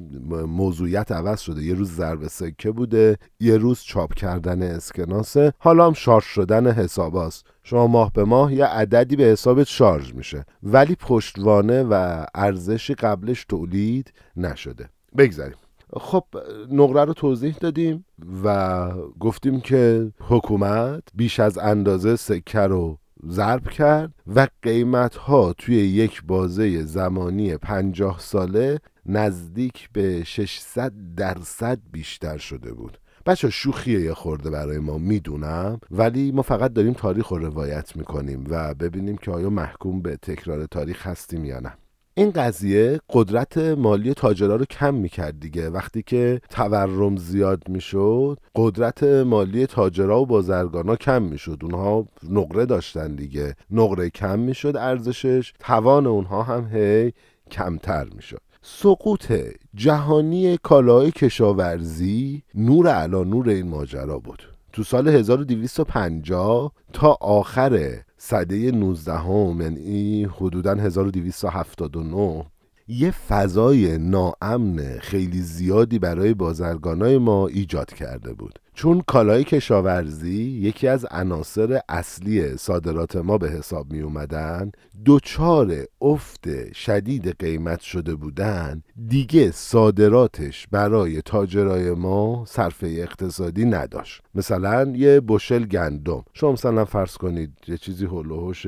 موضوعیت 0.47 1.11
عوض 1.11 1.39
شده. 1.39 1.63
یه 1.63 1.73
روز 1.73 1.91
ضرب 1.91 2.27
سکه 2.27 2.71
بوده 2.71 3.17
یه 3.39 3.57
روز 3.57 3.81
چاپ 3.81 4.13
کردن 4.13 4.63
اسکناسه 4.63 5.53
حالا 5.59 5.87
هم 5.87 5.93
شارژ 5.93 6.23
شدن 6.23 6.71
حساباست 6.71 7.45
شما 7.63 7.87
ماه 7.87 8.11
به 8.13 8.23
ماه 8.23 8.53
یه 8.53 8.65
عددی 8.65 9.15
به 9.15 9.23
حسابت 9.23 9.67
شارژ 9.67 10.13
میشه. 10.13 10.45
ولی 10.63 10.95
پشتوانه 10.95 11.83
و 11.83 12.25
ارزشی 12.35 12.93
قبلش 12.93 13.45
تولید 13.45 14.13
نشده. 14.37 14.89
بگذاریم. 15.17 15.57
خب 15.93 16.23
نقره 16.71 17.05
رو 17.05 17.13
توضیح 17.13 17.55
دادیم 17.59 18.05
و 18.43 18.87
گفتیم 19.19 19.61
که 19.61 20.11
حکومت 20.19 21.03
بیش 21.15 21.39
از 21.39 21.57
اندازه 21.57 22.15
سکه 22.15 22.59
رو 22.59 22.97
ضرب 23.29 23.69
کرد 23.69 24.13
و 24.35 24.47
قیمت 24.61 25.15
ها 25.15 25.53
توی 25.53 25.75
یک 25.75 26.23
بازه 26.23 26.83
زمانی 26.83 27.57
پنجاه 27.57 28.19
ساله 28.19 28.79
نزدیک 29.05 29.89
به 29.93 30.23
600 30.23 30.93
درصد 31.15 31.79
بیشتر 31.91 32.37
شده 32.37 32.73
بود. 32.73 32.97
بچه 33.25 33.49
شوخیه 33.49 34.01
یه 34.01 34.13
خورده 34.13 34.49
برای 34.49 34.79
ما 34.79 34.97
می‌دونم. 34.97 35.79
ولی 35.91 36.31
ما 36.31 36.41
فقط 36.41 36.73
داریم 36.73 36.93
تاریخ 36.93 37.27
رو 37.27 37.37
روایت 37.37 37.95
می‌کنیم 37.95 38.45
و 38.49 38.73
ببینیم 38.73 39.17
که 39.17 39.31
آیا 39.31 39.49
محکوم 39.49 40.01
به 40.01 40.15
تکرار 40.15 40.65
تاریخ 40.65 41.07
هستیم 41.07 41.45
یا 41.45 41.59
نه. 41.59 41.73
این 42.21 42.31
قضیه 42.31 42.99
قدرت 43.09 43.57
مالی 43.57 44.13
تاجرها 44.13 44.55
رو 44.55 44.65
کم 44.65 44.93
می‌کرد 44.93 45.39
دیگه. 45.39 45.69
وقتی 45.69 46.03
که 46.03 46.41
تورم 46.49 47.17
زیاد 47.17 47.63
می‌شد 47.69 48.37
قدرت 48.55 49.03
مالی 49.03 49.65
تاجرها 49.65 50.21
و 50.21 50.25
بازرگانا 50.25 50.95
کم 50.95 51.21
می‌شد. 51.21 51.59
اونها 51.61 52.07
نقره 52.29 52.65
داشتن 52.65 53.15
دیگه. 53.15 53.55
نقره 53.71 54.09
کم 54.09 54.39
می‌شد 54.39 54.77
ارزشش 54.77 55.53
توان 55.59 56.07
اونها 56.07 56.43
هم 56.43 56.67
هی 56.73 57.13
کمتر 57.51 58.07
می‌شد. 58.15 58.41
سقوط 58.61 59.33
جهانی 59.75 60.57
کالای 60.57 61.11
کشاورزی 61.11 62.43
نور 62.55 62.87
علا 62.87 63.23
نور 63.23 63.49
این 63.49 63.67
ماجرا 63.67 64.19
بود. 64.19 64.43
تو 64.73 64.83
سال 64.83 65.07
1250 65.07 66.71
تا 66.93 67.17
آخر 67.21 68.01
صده 68.23 68.71
19 68.71 69.13
هم 69.13 69.61
یعنی 69.61 70.23
حدودا 70.23 70.75
1279 70.75 72.45
یه 72.87 73.11
فضای 73.11 73.97
ناامن 73.97 74.97
خیلی 74.99 75.41
زیادی 75.41 75.99
برای 75.99 76.33
بازرگانای 76.33 77.17
ما 77.17 77.47
ایجاد 77.47 77.93
کرده 77.93 78.33
بود. 78.33 78.59
چون 78.81 79.03
کالای 79.07 79.43
کشاورزی 79.43 80.43
یکی 80.43 80.87
از 80.87 81.05
عناصر 81.05 81.79
اصلی 81.89 82.57
صادرات 82.57 83.15
ما 83.15 83.37
به 83.37 83.49
حساب 83.49 83.93
می 83.93 84.01
اومدن 84.01 84.71
دوچار 85.05 85.85
افت 86.01 86.73
شدید 86.73 87.39
قیمت 87.39 87.79
شده 87.79 88.15
بودن 88.15 88.83
دیگه 89.07 89.51
صادراتش 89.51 90.67
برای 90.71 91.21
تاجرای 91.21 91.91
ما 91.91 92.43
صرفه 92.47 92.87
اقتصادی 92.87 93.65
نداشت. 93.65 94.21
مثلا 94.35 94.93
یه 94.95 95.21
بشل 95.27 95.65
گندم. 95.65 96.23
شما 96.33 96.51
مثلا 96.51 96.85
فرض 96.85 97.17
کنید 97.17 97.57
یه 97.67 97.77
چیزی 97.77 98.05
هلوهوش 98.05 98.67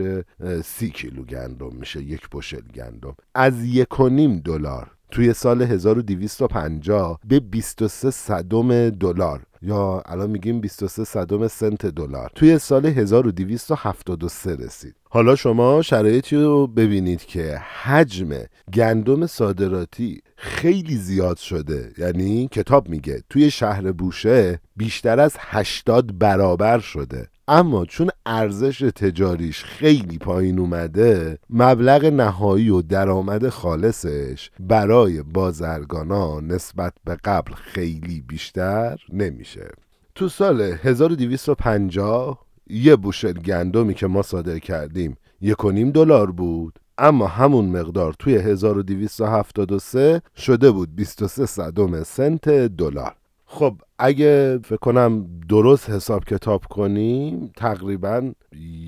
سی 0.64 0.90
کیلو 0.90 1.24
گندم 1.24 1.76
میشه 1.76 2.02
یک 2.02 2.30
بشل 2.32 2.62
گندم. 2.76 3.16
از 3.36 3.64
یک 3.64 4.00
و 4.00 4.10
نیم 4.10 4.40
دلار 4.40 4.92
توی 5.14 5.34
سال 5.34 5.62
1250 5.62 7.20
به 7.28 7.40
23 7.40 8.12
صدم 8.12 8.90
دلار. 8.90 9.42
یا 9.62 10.04
الان 10.06 10.30
میگیم 10.30 10.62
23 10.62 11.04
صدم 11.04 11.48
سنت 11.48 11.86
دلار. 11.86 12.32
توی 12.36 12.60
سال 12.60 12.86
1273 12.86 14.56
رسید. 14.56 14.96
حالا 15.10 15.36
شما 15.36 15.82
شرایطی 15.82 16.36
رو 16.36 16.68
ببینید 16.68 17.26
که 17.26 17.62
حجم 17.84 18.30
گندم 18.74 19.28
صادراتی 19.28 20.22
خیلی 20.36 20.98
زیاد 20.98 21.38
شده. 21.38 21.92
یعنی 21.98 22.48
کتاب 22.48 22.90
میگه 22.90 23.24
توی 23.30 23.52
شهر 23.52 23.92
بوشه 23.92 24.60
بیشتر 24.76 25.20
از 25.20 25.36
80 25.40 26.20
برابر 26.20 26.80
شده. 26.80 27.28
اما 27.48 27.86
چون 27.86 28.10
ارزش 28.26 28.80
تجاریش 28.80 29.64
خیلی 29.64 30.18
پایین 30.18 30.60
اومده 30.60 31.40
مبلغ 31.50 32.06
نهایی 32.06 32.70
و 32.70 32.82
درآمد 32.82 33.50
خالصش 33.50 34.52
برای 34.60 35.24
بازرگانا 35.24 36.40
نسبت 36.40 36.94
به 37.06 37.16
قبل 37.16 37.54
خیلی 37.54 38.22
بیشتر 38.28 39.00
نمیشه. 39.14 39.70
تو 40.16 40.30
سال 40.30 40.62
1250 40.62 42.46
یه 42.68 42.96
بوشل 42.96 43.34
گندمی 43.34 43.94
که 43.94 44.08
ما 44.08 44.22
صادر 44.22 44.60
کردیم 44.60 45.18
یک 45.42 45.66
و 45.66 45.72
نیم 45.72 45.92
دلار 45.92 46.32
بود 46.32 46.80
اما 46.98 47.28
همون 47.28 47.66
مقدار 47.66 48.14
توی 48.20 48.36
1273 48.36 50.22
شده 50.38 50.72
بود 50.72 50.96
23 50.96 51.46
صدم 51.46 52.04
سنت 52.04 52.50
دلار. 52.50 53.16
خب 53.54 53.76
اگه 54.00 54.60
فکر 54.64 54.78
کنم 54.78 55.28
درست 55.50 55.90
حساب 55.90 56.26
کتاب 56.26 56.66
کنیم 56.66 57.52
تقریبا 57.58 58.32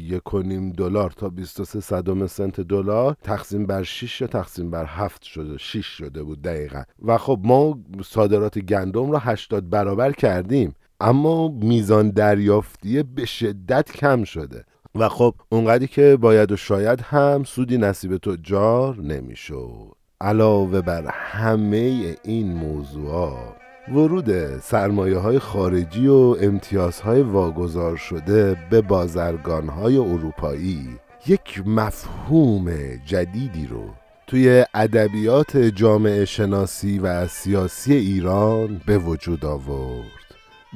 یک 0.08 0.34
و 0.34 0.42
نیم 0.42 0.72
دلار 0.72 1.12
تا 1.12 1.30
23 1.30 1.80
صدم 1.80 2.28
سنت 2.28 2.62
دلار. 2.62 3.16
تقسیم 3.24 3.66
بر 3.66 3.84
6 3.84 4.22
یا 4.22 4.28
تقسیم 4.28 4.72
بر 4.72 4.86
7 4.86 5.24
شده 5.24 5.58
6 5.58 5.86
شده 5.86 6.24
بود 6.24 6.42
دقیقا. 6.42 6.84
و 7.06 7.18
خب 7.18 7.40
ما 7.44 7.80
صادرات 8.06 8.60
گندم 8.60 9.12
رو 9.12 9.18
80 9.18 9.70
برابر 9.70 10.12
کردیم 10.12 10.76
اما 11.00 11.48
میزان 11.48 12.10
دریافتی 12.10 13.04
به 13.04 13.26
شدت 13.26 13.92
کم 13.92 14.24
شده. 14.24 14.66
و 14.96 15.10
خب 15.10 15.36
اونقدری 15.50 15.88
که 15.88 16.18
باید 16.22 16.52
و 16.52 16.56
شاید 16.56 17.02
هم 17.02 17.44
سودی 17.44 17.78
نصیب 17.78 18.18
تجار 18.18 18.98
نمی‌شد. 19.02 19.92
علاوه 20.22 20.82
بر 20.82 21.06
همه 21.08 22.16
این 22.24 22.54
موضوعات 22.54 23.65
ورود 23.94 24.60
سرمایه 24.60 25.18
های 25.18 25.40
خارجی 25.40 26.08
و 26.08 26.36
امتیازهای 26.42 27.22
واگذار 27.22 27.98
شده 27.98 28.58
به 28.70 28.82
بازرگان 28.82 29.70
های 29.70 29.98
اروپایی 29.98 30.88
یک 31.28 31.64
مفهوم 31.68 32.72
جدیدی 33.06 33.68
رو 33.68 33.84
توی 34.28 34.66
ادبیات 34.74 35.58
جامعه 35.58 36.26
شناسی 36.26 37.00
و 37.00 37.28
سیاسی 37.28 37.94
ایران 37.94 38.82
به 38.86 38.98
وجود 38.98 39.46
آورد. 39.46 40.06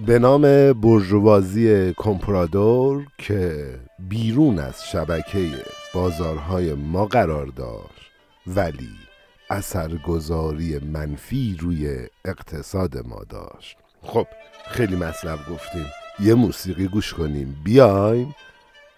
به 0.08 0.20
نام 0.20 0.74
برجوازی 0.74 1.94
کمپرادور 1.98 3.06
که 3.18 3.66
بیرون 4.00 4.60
از 4.60 4.84
شبکه 4.92 5.46
بازارهای 5.94 6.74
ما 6.74 7.06
قرار 7.06 7.46
داشت 7.46 8.12
ولی 8.48 9.09
اثرگذاری 9.50 10.80
منفی 10.80 11.58
روی 11.60 12.08
اقتصاد 12.26 13.08
ما 13.08 13.24
داشت. 13.30 13.78
خب 14.02 14.28
خیلی 14.68 14.96
مطلب 14.96 15.40
گفتیم. 15.52 15.86
یه 16.20 16.34
موسیقی 16.34 16.88
گوش 16.88 17.14
کنیم. 17.14 17.62
بیایم. 17.64 18.36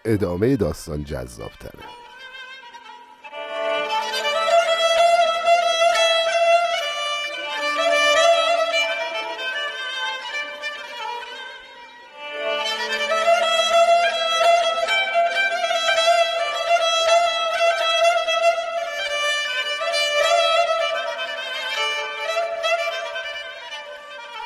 ادامه 0.06 0.56
داستان 0.56 1.04
جذاب 1.04 1.52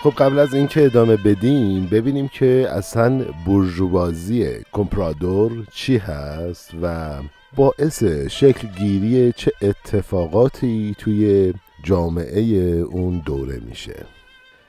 خب 0.06 0.14
قبل 0.18 0.40
از 0.40 0.54
اینکه 0.54 0.86
ادامه 0.86 1.18
بدیم 1.18 1.88
ببینیم 1.92 2.28
که 2.28 2.68
اصلا 2.70 3.26
برجوازی 3.48 4.48
کمپرادور 4.72 5.52
چی 5.74 5.98
هست 5.98 6.72
و 6.82 7.14
باعث 7.56 8.04
شکل 8.30 8.68
گیری 8.68 9.32
چه 9.32 9.52
اتفاقاتی 9.62 10.96
توی 10.98 11.54
جامعه 11.84 12.42
اون 12.80 13.22
دوره 13.26 13.60
میشه. 13.70 14.06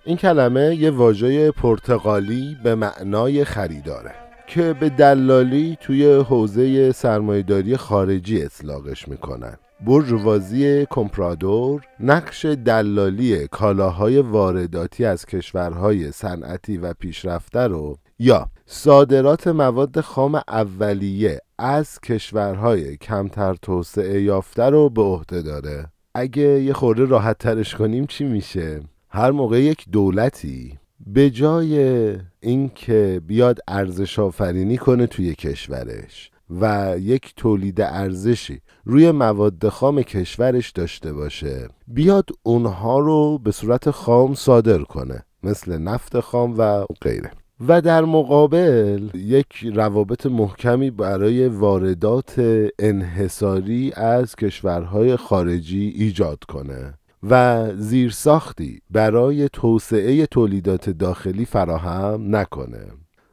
این 0.05 0.17
کلمه 0.17 0.77
یه 0.77 0.91
واژه 0.91 1.51
پرتغالی 1.51 2.57
به 2.65 2.75
معنای 2.75 3.45
خریداره 3.45 4.15
که 4.47 4.73
به 4.73 4.89
دلالی 4.89 5.79
توی 5.81 6.07
حوزه 6.07 6.93
سرمایهداری 6.93 7.77
خارجی 7.77 8.43
اطلاقش 8.43 9.09
می‌کنن. 9.09 9.57
برجوازی 9.81 10.87
کمپرادور 10.91 11.83
نقش 12.01 12.45
دلالی 12.45 13.49
کالاهای 13.49 14.19
وارداتی 14.19 15.05
از 15.05 15.27
کشورهای 15.27 16.13
صنعتی 16.13 16.77
و 16.77 16.93
پیشرفته 16.93 17.61
رو 17.61 17.99
یا 18.19 18.51
صادرات 18.67 19.47
مواد 19.47 20.01
خام 20.01 20.41
اولیه 20.49 21.41
از 21.59 22.01
کشورهای 22.01 22.97
کمتر 22.97 23.55
توسعه 23.55 24.23
یافته 24.23 24.63
رو 24.63 24.91
به 24.91 25.03
عهده 25.03 25.43
داره. 25.43 25.87
اگه 26.15 26.63
یه 26.63 26.73
خورده 26.73 27.05
راحت 27.05 27.39
ترش 27.39 27.75
کنیم 27.75 28.07
چی 28.07 28.25
میشه؟ 28.25 28.81
هر 29.09 29.31
موقع 29.31 29.63
یک 29.63 29.85
دولتی 29.93 30.79
به 31.07 31.31
جای 31.31 32.15
اینکه 32.41 33.21
بیاد 33.27 33.59
ارزش 33.69 34.19
آفرینی 34.19 34.77
کنه 34.77 35.07
توی 35.07 35.35
کشورش. 35.35 36.31
و 36.51 36.95
یک 36.99 37.33
تولید 37.37 37.81
ارزشی 37.81 38.61
روی 38.85 39.11
مواد 39.11 39.69
خام 39.69 40.03
کشورش 40.03 40.71
داشته 40.71 41.13
باشه. 41.13 41.69
بیاد 41.89 42.29
اونها 42.43 42.99
رو 42.99 43.39
به 43.39 43.53
صورت 43.53 43.91
خام 43.91 44.35
صادر 44.35 44.83
کنه 44.83 45.25
مثل 45.43 45.79
نفت 45.79 46.21
خام 46.21 46.55
و 46.59 46.85
غیره. 47.03 47.31
و 47.69 47.81
در 47.81 48.05
مقابل 48.05 49.09
یک 49.15 49.71
روابط 49.75 50.27
محکمی 50.27 50.91
برای 50.91 51.49
واردات 51.49 52.35
انحصاری 52.79 53.93
از 53.93 54.37
کشورهای 54.37 55.17
خارجی 55.17 55.95
ایجاد 55.97 56.39
کنه 56.49 56.95
و 57.23 57.67
زیرساختی 57.77 58.81
برای 58.91 59.49
توسعه 59.53 60.27
تولیدات 60.27 60.91
داخلی 60.91 61.45
فراهم 61.45 62.37
نکنه. 62.37 62.87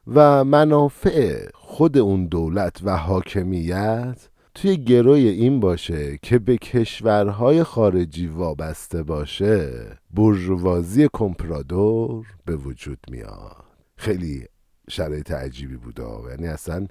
و 0.06 0.44
منافع 0.44 1.48
خود 1.54 1.98
اون 1.98 2.26
دولت 2.26 2.80
و 2.84 2.96
حاکمیت 2.96 4.28
توی 4.54 4.76
گروی 4.76 5.28
این 5.28 5.60
باشه 5.60 6.18
که 6.22 6.38
به 6.38 6.56
کشورهای 6.56 7.62
خارجی 7.62 8.26
وابسته 8.26 9.02
باشه 9.02 9.86
برجوازی 10.10 11.08
کمپرادور 11.12 12.26
به 12.44 12.56
وجود 12.56 12.98
میاد. 13.10 13.64
خیلی 13.96 14.46
شرایط 14.90 15.30
عجیبی 15.30 15.76
بوده 15.76 16.30
یعنی 16.30 16.46
اصلا 16.46 16.86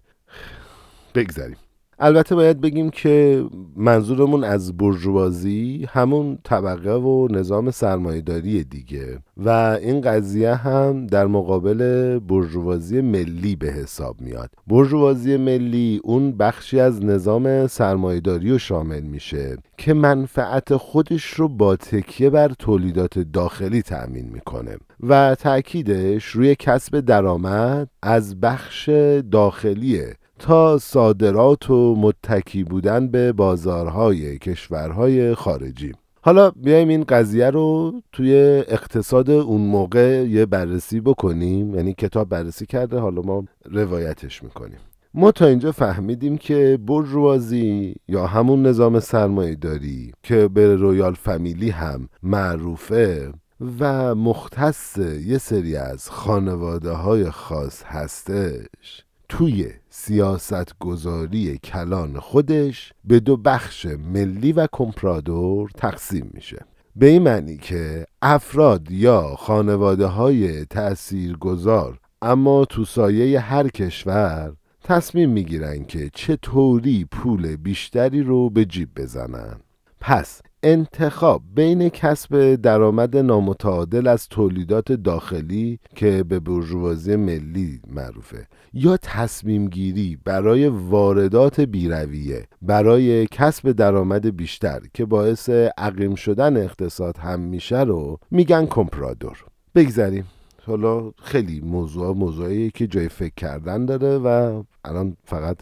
بگذاریم 1.16 1.58
البته 2.00 2.36
باید 2.36 2.62
بگیم 2.62 2.90
که 2.90 3.46
منظورمون 3.76 4.44
از 4.44 4.78
برجوازی 4.78 5.88
همون 5.90 6.38
طبقه 6.44 6.94
و 6.94 7.28
نظام 7.32 7.72
سرمایهداری 7.72 8.64
دیگه 8.64 9.20
و 9.38 9.50
این 9.82 10.02
قضیه 10.02 10.56
هم 10.56 11.08
در 11.08 11.28
مقابل 11.28 12.20
برجوازی 12.20 13.02
ملی 13.02 13.56
به 13.56 13.68
حساب 13.68 14.22
میاد. 14.22 14.50
برجوازی 14.68 15.38
ملی 15.38 16.02
اون 16.04 16.32
بخشی 16.32 16.80
از 16.80 17.06
نظام 17.06 17.68
سرمایهداری 17.68 18.52
رو 18.52 18.58
شامل 18.58 19.02
میشه 19.02 19.58
که 19.78 19.94
منفعت 19.94 20.76
خودش 20.76 21.26
رو 21.26 21.48
با 21.48 21.76
تکیه 21.76 22.30
بر 22.30 22.48
تولیدات 22.60 23.20
داخلی 23.20 23.82
تأمین 23.82 24.30
می‌کنه 24.34 24.78
و 25.04 25.36
تأکیدش 25.36 26.26
روی 26.26 26.56
کسب 26.56 27.00
درآمد 27.00 27.88
از 28.02 28.42
بخش 28.42 28.90
داخلی 29.32 30.02
تا 30.44 30.78
صادرات 30.78 31.70
و 31.70 31.96
متکی 31.96 32.64
بودن 32.64 33.08
به 33.08 33.32
بازارهای 33.32 34.38
کشورهای 34.38 35.36
خارجی. 35.36 35.92
حالا 36.22 36.52
بیایم 36.52 36.88
این 36.88 37.04
قضیه 37.04 37.50
رو 37.50 37.94
توی 38.12 38.34
اقتصاد 38.68 39.30
اون 39.30 39.62
موقع 39.62 40.26
یه 40.30 40.46
بررسی 40.46 41.00
بکنیم. 41.00 41.76
یعنی 41.76 41.94
کتاب 41.94 42.30
بررسی 42.30 42.66
کرده 42.66 43.00
حالا 43.00 43.22
ما 43.22 43.44
روایتش 43.66 44.44
می‌کنیم. 44.44 44.78
ما 45.14 45.32
تا 45.32 45.46
اینجا 45.46 45.72
فهمیدیم 45.72 46.38
که 46.38 46.80
برجوازی 46.88 47.96
یا 48.08 48.28
همون 48.28 48.66
نظام 48.66 49.00
سرمایه 49.00 49.56
داری 49.56 50.12
که 50.24 50.48
به 50.48 50.76
رویال 50.76 51.14
فامیلی 51.14 51.70
هم 51.70 52.10
معروفه 52.24 53.34
و 53.80 54.16
مختص 54.16 54.98
یه 55.26 55.38
سری 55.38 55.76
از 55.76 56.10
خانواده 56.10 56.92
های 56.92 57.30
خاص 57.30 57.84
هستش 57.84 59.04
توی 59.30 59.70
سیاست 59.90 60.80
گذاری 60.80 61.58
کلان 61.58 62.20
خودش 62.20 62.94
به 63.06 63.20
دو 63.20 63.38
بخش 63.38 63.86
ملی 63.86 64.52
و 64.52 64.68
کمپرادور 64.72 65.70
تقسیم 65.76 66.32
میشه. 66.34 66.66
به 66.96 67.06
این 67.06 67.22
معنی 67.22 67.58
که 67.58 68.06
افراد 68.22 68.92
یا 68.92 69.36
خانواده 69.36 70.06
های 70.06 70.66
تأثیر 70.66 71.38
گذار 71.38 72.00
اما 72.22 72.66
تو 72.66 72.86
سایه 72.86 73.40
هر 73.40 73.68
کشور 73.68 74.54
تصمیم 74.84 75.30
می‌گیرن 75.30 75.86
که 75.86 76.10
چطوری 76.14 77.06
پول 77.12 77.56
بیشتری 77.56 78.24
رو 78.24 78.50
به 78.50 78.66
جیب 78.66 78.90
بزنن. 78.96 79.60
پس 80.00 80.42
انتخاب 80.64 81.42
بین 81.56 81.90
کسب 81.90 82.56
درآمد 82.56 83.18
نامتعادل 83.18 84.08
از 84.08 84.28
تولیدات 84.28 84.92
داخلی 84.92 85.80
که 85.96 86.24
به 86.24 86.40
برجوازی 86.40 87.16
ملی 87.16 87.82
معروفه 87.88 88.48
یا 88.74 88.98
تصمیم 88.98 89.68
گیری 89.68 90.18
برای 90.26 90.68
واردات 90.68 91.62
بیرویه 91.62 92.48
برای 92.62 93.28
کسب 93.28 93.72
درآمد 93.72 94.36
بیشتر 94.36 94.80
که 94.94 95.06
باعث 95.06 95.50
عقیم 95.78 96.16
شدن 96.16 96.58
اقتصاد 96.58 97.18
هم 97.18 97.40
میشه 97.40 97.80
رو 97.80 98.20
میگن 98.32 98.66
کمپرادور. 98.66 99.46
بگذریم. 99.76 100.26
حالا 100.66 101.12
خیلی 101.24 101.62
موضوع 101.62 102.16
موضوعی 102.16 102.72
که 102.72 102.88
جای 102.88 103.10
فکر 103.10 103.34
کردن 103.38 103.86
داره 103.86 104.18
و 104.18 104.64
الان 104.86 105.18
فقط 105.26 105.58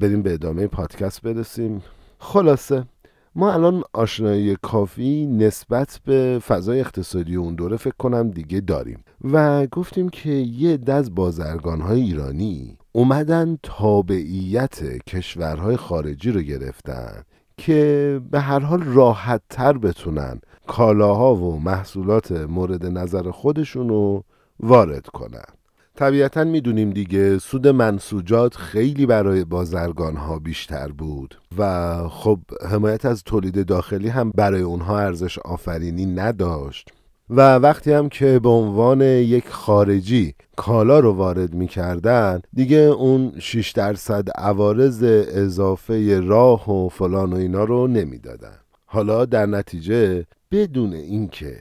بریم 0.00 0.22
به 0.22 0.34
ادامه 0.34 0.66
پادکست 0.66 1.22
برسیم. 1.22 1.82
خلاصه. 2.18 2.84
ما 3.38 3.52
الان 3.52 3.82
آشنایی 3.92 4.56
کافی 4.62 5.26
نسبت 5.26 6.00
به 6.04 6.40
فضای 6.46 6.80
اقتصادی 6.80 7.36
اون 7.36 7.54
دوره 7.54 7.76
فکر 7.76 7.94
کنم 7.98 8.30
دیگه 8.30 8.60
داریم. 8.60 9.04
و 9.24 9.66
گفتیم 9.66 10.08
که 10.08 10.30
یه 10.30 10.76
دز 10.76 11.14
بازرگان 11.14 11.80
های 11.80 12.00
ایرانی 12.00 12.78
اومدن 12.92 13.58
تابعیت 13.62 14.82
کشورهای 15.06 15.76
خارجی 15.76 16.30
رو 16.30 16.40
گرفتن 16.40 17.22
که 17.56 18.20
به 18.30 18.40
هر 18.40 18.58
حال 18.60 18.82
راحت 18.82 19.42
تر 19.50 19.78
بتونن 19.78 20.40
کالاها 20.66 21.34
و 21.34 21.60
محصولات 21.60 22.32
مورد 22.32 22.86
نظر 22.86 23.30
خودشون 23.30 23.88
رو 23.88 24.24
وارد 24.60 25.06
کنن. 25.06 25.55
طبیعتا 25.96 26.44
می‌دونیم 26.44 26.90
دیگه 26.90 27.38
سود 27.38 27.68
منسوجات 27.68 28.56
خیلی 28.56 29.06
برای 29.06 29.44
بازرگان 29.44 30.16
ها 30.16 30.38
بیشتر 30.38 30.88
بود 30.88 31.40
و 31.58 31.98
خب 32.08 32.38
حمایت 32.70 33.04
از 33.04 33.22
تولید 33.24 33.66
داخلی 33.66 34.08
هم 34.08 34.30
برای 34.30 34.62
اونها 34.62 34.98
ارزش 34.98 35.38
آفرینی 35.38 36.06
نداشت. 36.06 36.88
و 37.30 37.56
وقتی 37.58 37.92
هم 37.92 38.08
که 38.08 38.38
به 38.38 38.48
عنوان 38.48 39.00
یک 39.00 39.48
خارجی 39.48 40.34
کالا 40.56 41.00
رو 41.00 41.12
وارد 41.12 41.54
می‌کردن 41.54 42.40
دیگه 42.54 42.78
اون 42.78 43.32
6 43.38 43.70
درصد 43.70 44.30
عوارض 44.30 45.02
اضافه 45.28 46.20
راه 46.20 46.70
و 46.70 46.88
فلان 46.88 47.32
و 47.32 47.36
اینا 47.36 47.64
رو 47.64 47.86
نمی‌دادن. 47.86 48.58
حالا 48.86 49.24
در 49.24 49.46
نتیجه 49.46 50.26
بدون 50.50 50.92
اینکه 50.92 51.60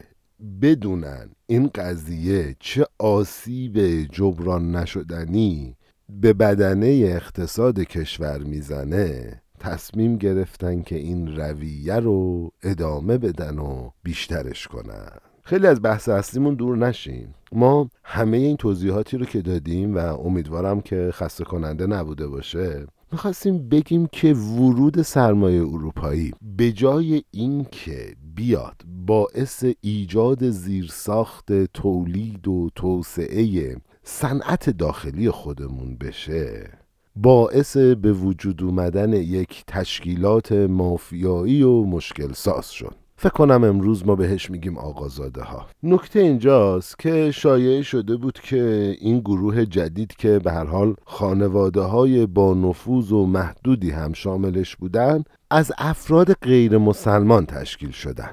بدونن 0.62 1.30
این 1.48 1.68
قضیه 1.76 2.56
چه 2.60 2.86
آسیب 3.00 3.80
جبران 4.12 4.76
نشدنی 4.76 5.76
به 6.10 6.34
بدنه 6.34 6.88
اقتصاد 6.88 7.80
کشور 7.80 8.38
می‌زنه 8.44 9.42
تصمیم 9.60 10.18
گرفتن 10.18 10.82
که 10.82 10.96
این 10.96 11.36
رویه 11.36 11.96
رو 11.96 12.52
ادامه 12.64 13.18
بدن 13.18 13.60
و 13.60 13.90
بیشترش 14.04 14.68
کنن. 14.68 15.12
خیلی 15.44 15.68
از 15.68 15.82
بحث 15.82 16.10
اصلیمون 16.10 16.56
دور 16.56 16.78
نشیم 16.78 17.36
ما 17.52 17.90
همه 18.04 18.38
این 18.38 18.58
توضیحاتی 18.58 19.18
رو 19.18 19.26
که 19.26 19.42
دادیم 19.42 19.96
و 19.96 19.98
امیدوارم 19.98 20.82
که 20.82 21.10
خسته 21.14 21.44
کننده 21.44 21.88
نبوده 21.88 22.28
باشه 22.28 22.88
می‌خواستیم 23.12 23.70
بگیم 23.70 24.08
که 24.12 24.34
ورود 24.34 25.02
سرمایه 25.02 25.62
اروپایی 25.62 26.34
به 26.58 26.72
جای 26.72 27.24
اینکه 27.32 28.16
بیاد. 28.36 28.82
باعث 29.08 29.66
ایجاد 29.82 30.50
زیرساخت 30.50 31.54
تولید 31.64 32.48
و 32.48 32.70
توسعه 32.76 33.76
صنعت 34.04 34.70
داخلی 34.70 35.30
خودمون 35.30 35.98
بشه. 35.98 36.70
باعث 37.16 37.78
به 37.78 38.14
وجود 38.14 38.64
اومدن 38.64 39.14
یک 39.14 39.64
تشکیلات 39.68 40.52
مافیایی 40.52 41.64
و 41.64 41.84
مشکل 41.84 42.34
ساز 42.34 42.72
شد. 42.72 42.96
فکر 43.18 43.34
کنم 43.34 43.64
امروز 43.64 44.06
ما 44.06 44.16
بهش 44.16 44.50
میگیم 44.50 44.78
آقازاده 44.78 45.44
ها 45.44 45.66
نکته 45.84 46.20
اینجاست 46.20 47.00
که 47.00 47.32
شایعه 47.32 47.82
شده 47.82 48.16
بود 48.16 48.40
که 48.40 48.96
این 49.00 49.20
گروه 49.20 49.66
جدید 49.66 50.16
که 50.16 50.40
به 50.40 50.52
هر 50.52 50.66
حال 50.66 50.96
خانواده 51.06 51.82
های 51.82 52.26
با 52.26 52.54
نفوذ 52.54 53.12
و 53.12 53.26
محدودی 53.26 53.92
هم 53.92 54.14
شاملش 54.14 54.76
بودن 54.76 55.24
از 55.52 55.72
افراد 55.78 56.34
غیر 56.34 56.78
مسلمان 56.78 57.46
تشکیل 57.46 57.92
شدن. 57.92 58.32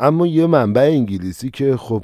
اما 0.00 0.26
یه 0.26 0.46
منبع 0.46 0.80
انگلیسی 0.82 1.50
که 1.50 1.76
خب 1.76 2.02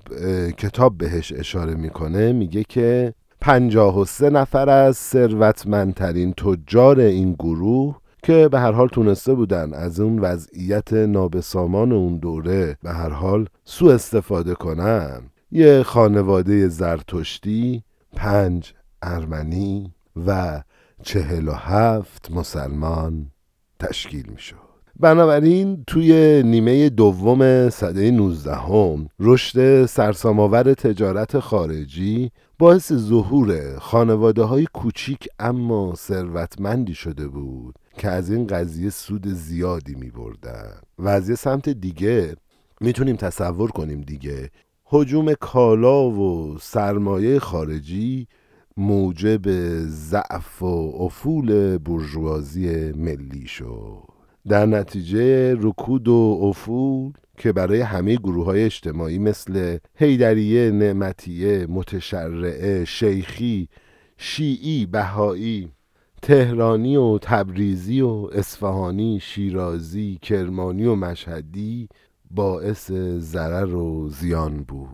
کتاب 0.58 0.98
بهش 0.98 1.32
اشاره 1.32 1.74
می‌کنه 1.74 2.32
میگه 2.32 2.64
که 2.68 3.14
پنجاه 3.40 4.00
و 4.00 4.04
سه 4.04 4.30
نفر 4.30 4.68
از 4.68 4.96
ثروتمندترین 4.96 6.32
تجار 6.32 7.00
این 7.00 7.32
گروه 7.32 7.96
که 8.26 8.48
به 8.48 8.60
هر 8.60 8.72
حال 8.72 8.88
تونسته 8.88 9.34
بودن 9.34 9.74
از 9.74 10.00
اون 10.00 10.18
وضعیت 10.18 10.92
نابسامان 10.92 11.92
اون 11.92 12.16
دوره 12.16 12.76
به 12.82 12.90
هر 12.90 13.08
حال 13.08 13.48
سوء 13.64 13.94
استفاده 13.94 14.54
کنن. 14.54 15.22
یه 15.52 15.82
خانواده 15.82 16.68
زرتشتی 16.68 17.82
پنج 18.16 18.72
ارمنی 19.02 19.94
و 20.26 20.62
چهل 21.02 21.48
و 21.48 21.52
هفت 21.52 22.30
مسلمان 22.30 23.26
تشکیل 23.80 24.26
می 24.30 24.38
شد 24.38 24.56
بنابراین 25.00 25.84
توی 25.86 26.42
نیمه 26.42 26.88
دوم 26.88 27.70
صده 27.70 28.10
19 28.10 28.54
هم 28.54 29.08
رشد 29.20 29.86
سرسامآور 29.86 30.74
تجارت 30.74 31.38
خارجی 31.38 32.30
باعث 32.58 32.92
ظهور 32.92 33.78
خانواده 33.78 34.42
های 34.42 34.66
کوچیک 34.72 35.28
اما 35.38 35.94
ثروتمندی 35.94 36.94
شده 36.94 37.28
بود. 37.28 37.74
که 37.98 38.08
از 38.08 38.30
این 38.30 38.46
قضیه 38.46 38.90
سود 38.90 39.28
زیادی 39.28 39.94
می 39.94 40.10
بردن 40.10 40.80
و 40.98 41.08
از 41.08 41.28
یه 41.28 41.34
سمت 41.34 41.68
دیگه 41.68 42.36
می‌تونیم 42.80 43.16
تصور 43.16 43.70
کنیم 43.70 44.00
دیگه. 44.00 44.50
حجوم 44.84 45.34
کالا 45.34 46.10
و 46.10 46.58
سرمایه 46.58 47.38
خارجی 47.38 48.26
موجب 48.76 49.40
ضعف 49.86 50.62
و 50.62 50.92
افول 51.00 51.78
برجوازی 51.78 52.92
ملی 52.92 53.46
شد. 53.46 54.02
در 54.48 54.66
نتیجه 54.66 55.54
رکود 55.54 56.08
و 56.08 56.38
افول 56.42 57.12
که 57.36 57.52
برای 57.52 57.80
همه 57.80 58.16
گروه 58.16 58.44
های 58.44 58.64
اجتماعی 58.64 59.18
مثل 59.18 59.78
هیدریه، 59.94 60.70
نعمتیه، 60.70 61.66
متشرعه، 61.66 62.84
شیخی، 62.84 63.68
شیعی، 64.16 64.86
بهایی 64.86 65.72
تهرانی 66.26 66.96
و 66.96 67.18
تبریزی 67.18 68.00
و 68.00 68.28
اصفهانی 68.32 69.20
شیرازی 69.20 70.18
کرمانی 70.22 70.84
و 70.84 70.94
مشهدی 70.94 71.88
باعث 72.30 72.90
ضرر 73.18 73.74
و 73.74 74.08
زیان 74.08 74.56
بود. 74.56 74.88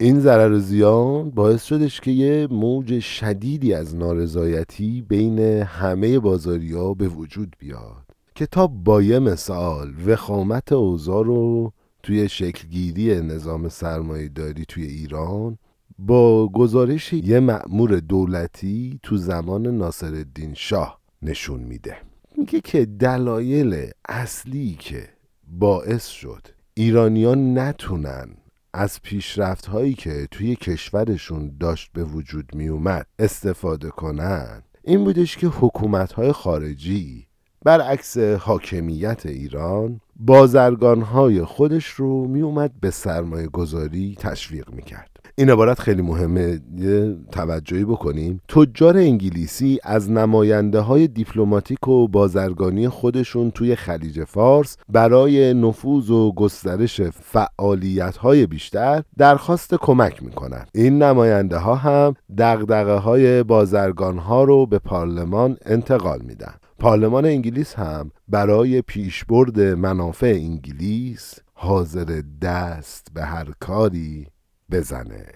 این 0.00 0.20
ضرر 0.20 0.52
و 0.52 0.58
زیان 0.58 1.30
باعث 1.30 1.64
شدش 1.64 2.00
که 2.00 2.10
یه 2.10 2.48
موج 2.50 2.98
شدیدی 2.98 3.74
از 3.74 3.96
نارضایتی 3.96 5.02
بین 5.02 5.38
همه 5.62 6.18
بازاری 6.18 6.72
ها 6.72 6.94
به 6.94 7.08
وجود 7.08 7.56
بیاد 7.58 8.04
کتاب 8.34 8.84
با 8.84 9.02
یه 9.02 9.18
مثال 9.18 9.94
وخامت 10.06 10.72
اوضاع 10.72 11.24
رو 11.24 11.72
توی 12.02 12.28
شکلگیری 12.28 13.20
نظام 13.20 13.68
سرمایه 13.68 14.28
داری 14.28 14.64
توی 14.68 14.84
ایران 14.84 15.58
با 15.98 16.48
گزارش 16.48 17.12
یه 17.12 17.40
مأمور 17.40 18.00
دولتی 18.00 19.00
تو 19.02 19.16
زمان 19.16 19.66
ناصرالدین 19.66 20.54
شاه 20.54 21.00
نشون 21.22 21.60
میده. 21.60 21.96
میگه 22.36 22.60
که 22.60 22.84
دلایل 22.86 23.90
اصلی 24.08 24.76
که 24.78 25.08
باعث 25.48 26.06
شد 26.06 26.48
ایرانیان 26.74 27.58
نتونن 27.58 28.28
از 28.72 29.02
پیشرفت 29.02 29.66
هایی 29.66 29.94
که 29.94 30.28
توی 30.30 30.56
کشورشون 30.56 31.56
داشت 31.60 31.90
به 31.92 32.04
وجود 32.04 32.54
می 32.54 32.68
اومد 32.68 33.06
استفاده 33.18 33.90
کنن 33.90 34.62
این 34.84 35.04
بودش 35.04 35.36
که 35.36 35.46
حکومت 35.46 36.12
های 36.12 36.32
خارجی 36.32 37.26
برعکس 37.64 38.18
حاکمیت 38.18 39.26
ایران 39.26 40.00
بازرگان 40.16 41.02
های 41.02 41.44
خودش 41.44 41.86
رو 41.86 42.28
می 42.28 42.40
اومد 42.42 42.72
به 42.80 42.90
سرمایه 42.90 43.46
گذاری 43.46 44.16
تشویق 44.18 44.70
می 44.70 44.82
کرد 44.82 45.17
این 45.38 45.50
عبارت 45.50 45.80
خیلی 45.80 46.02
مهمه. 46.02 46.60
یه 46.78 47.16
توجهی 47.32 47.84
بکنیم. 47.84 48.40
تجار 48.48 48.96
انگلیسی 48.96 49.78
از 49.82 50.10
نماینده 50.10 50.80
های 50.80 51.08
دیپلماتیک 51.08 51.88
و 51.88 52.08
بازرگانی 52.08 52.88
خودشون 52.88 53.50
توی 53.50 53.76
خلیج 53.76 54.24
فارس 54.24 54.76
برای 54.88 55.54
نفوذ 55.54 56.10
و 56.10 56.32
گسترش 56.32 57.00
فعالیت 57.00 58.16
های 58.16 58.46
بیشتر 58.46 59.02
درخواست 59.18 59.74
کمک 59.74 60.22
می‌کنن. 60.22 60.66
این 60.74 61.02
نماینده 61.02 61.56
ها 61.56 61.74
هم 61.74 62.14
دقدقه 62.38 62.96
های 62.96 63.42
بازرگان 63.42 64.18
ها 64.18 64.44
رو 64.44 64.66
به 64.66 64.78
پارلمان 64.78 65.56
انتقال 65.66 66.20
میدن. 66.22 66.54
پارلمان 66.78 67.24
انگلیس 67.24 67.74
هم 67.74 68.10
برای 68.28 68.82
پیشبرد 68.82 69.60
منافع 69.60 70.26
انگلیس 70.26 71.34
حاضر 71.54 72.22
دست 72.42 73.06
به 73.14 73.24
هر 73.24 73.46
کاری 73.60 74.26
بزنه. 74.70 75.26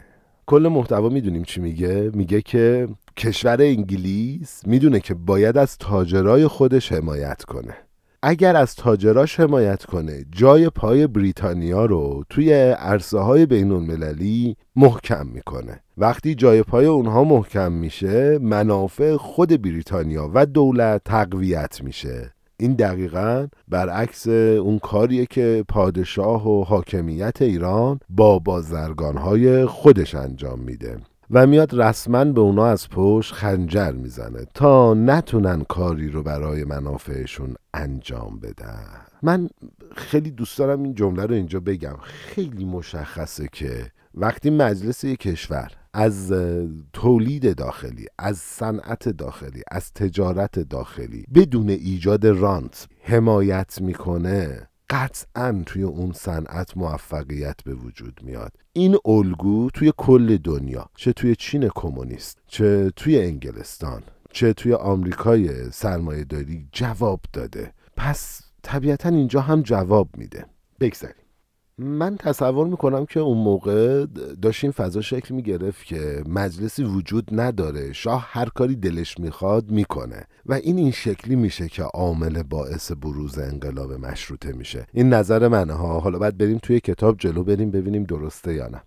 کل 0.47 0.69
محتوا 0.73 1.09
می‌دونیم 1.09 1.43
چی 1.43 1.61
میگه؟ 1.61 2.11
میگه 2.15 2.41
که 2.41 2.89
کشور 3.17 3.57
انگلیس 3.61 4.63
می‌دونه 4.67 5.01
که 5.01 5.15
باید 5.15 5.59
از 5.59 5.79
تاجرای 5.79 6.47
خودش 6.47 6.93
حمایت 6.93 7.43
کنه. 7.43 7.75
اگر 8.23 8.57
از 8.57 8.75
تاجراش 8.75 9.41
حمایت 9.41 9.85
کنه 9.85 10.25
جای 10.33 10.71
پای 10.71 11.07
بریتانیا 11.07 11.85
رو 11.85 12.25
توی 12.29 12.53
عرصه 12.73 13.19
های 13.19 13.47
بین 13.47 13.73
المللی 13.73 14.57
محکم 14.77 15.27
می‌کنه. 15.27 15.81
وقتی 15.99 16.35
جای 16.35 16.63
پای 16.63 16.87
اونها 16.87 17.25
محکم 17.25 17.73
میشه 17.73 18.39
منافع 18.39 19.17
خود 19.17 19.63
بریتانیا 19.63 20.31
و 20.35 20.47
دولت 20.47 21.05
تقویت 21.05 21.81
میشه. 21.83 22.33
این 22.57 22.73
دقیقا 22.73 23.47
برعکس 23.69 24.29
اون 24.29 24.79
کاریه 24.79 25.27
که 25.27 25.65
پادشاه 25.69 26.49
و 26.49 26.65
حاکمیت 26.65 27.43
ایران 27.43 28.01
با 28.09 28.39
بازرگانهای 28.39 29.67
خودش 29.67 30.15
انجام 30.15 30.59
میده 30.59 30.99
و 31.31 31.47
میاد 31.47 31.81
رسما 31.81 32.25
به 32.25 32.41
اونا 32.41 32.67
از 32.67 32.89
پشت 32.89 33.35
خنجر 33.35 33.93
می‌زنه 33.93 34.47
تا 34.55 34.95
نتونن 34.95 35.65
کاری 35.69 36.09
رو 36.09 36.23
برای 36.23 36.65
منافعشون 36.65 37.55
انجام 37.75 38.39
بدن 38.43 38.85
من 39.23 39.49
خیلی 39.97 40.31
دوست 40.31 40.59
دارم 40.59 40.83
این 40.83 40.95
جمله 40.95 41.27
رو 41.27 41.35
اینجا 41.35 41.61
بگم. 41.61 41.97
خیلی 42.03 42.65
مشخصه 42.65 43.49
که 43.53 43.93
وقتی 44.15 44.51
مجلس 44.51 45.05
یک 45.05 45.19
کشور 45.21 45.73
از 45.95 46.33
تولید 46.93 47.57
داخلی 47.57 48.07
از 48.19 48.39
صنعت 48.39 49.09
داخلی 49.09 49.63
از 49.71 49.93
تجارت 49.93 50.59
داخلی. 50.59 51.25
بدون 51.35 51.69
ایجاد 51.69 52.27
رانت 52.27 52.89
حمایت 53.03 53.81
می‌کنه. 53.81 54.69
قطعا 54.91 55.63
توی 55.67 55.83
اون 55.83 56.13
صنعت 56.13 56.77
موفقیت 56.77 57.57
به 57.65 57.75
وجود 57.75 58.21
میاد. 58.23 58.53
این 58.73 58.97
الگو 59.05 59.71
توی 59.71 59.93
کل 59.97 60.37
دنیا 60.37 60.87
چه 60.97 61.13
توی 61.13 61.37
چین 61.37 61.69
کمونیست 61.75 62.39
چه 62.47 62.91
توی 62.97 63.19
انگلستان 63.21 64.03
چه 64.33 64.53
توی 64.53 64.75
آمریکای 64.75 65.71
سرمایه 65.71 66.25
داری 66.25 66.69
جواب 66.73 67.21
داده. 67.33 67.73
پس 67.97 68.43
طبیعتا 68.63 69.09
اینجا 69.09 69.41
هم 69.41 69.63
جواب 69.63 70.09
میده. 70.17 70.47
بگذاریم. 70.81 71.22
من 71.79 72.17
تصور 72.17 72.67
می‌کنم 72.67 73.07
که 73.07 73.21
اون 73.21 73.39
موقع 73.39 74.07
داشت 74.43 74.65
این 74.65 74.73
فضا 74.73 75.01
شکل 75.01 75.35
می‌گرفت 75.35 75.87
که 75.87 76.23
مجلسی 76.29 76.85
وجود 76.85 77.29
نداره. 77.33 77.93
شاه 77.93 78.27
هر 78.29 78.49
کاری 78.49 78.77
دلش 78.77 79.19
می‌خواد 79.19 79.71
می‌کنه 79.71 80.25
و 80.47 80.55
این 80.55 80.79
این 80.79 80.91
شکلی 80.91 81.37
میشه 81.37 81.69
که 81.69 81.83
عامل 81.83 82.43
باعث 82.43 82.93
بروز 82.93 83.39
انقلاب 83.39 83.93
مشروطه 83.93 84.53
میشه. 84.53 84.87
این 84.93 85.09
نظر 85.09 85.49
منه 85.49 85.73
ها. 85.73 86.01
حالا 86.01 86.19
باید 86.19 86.39
بریم 86.39 86.59
توی 86.59 86.81
کتاب 86.81 87.17
جلو 87.19 87.45
بریم 87.45 87.71
ببینیم 87.71 88.05
درسته 88.05 88.55
یا 88.55 88.69
نه. 88.69 88.83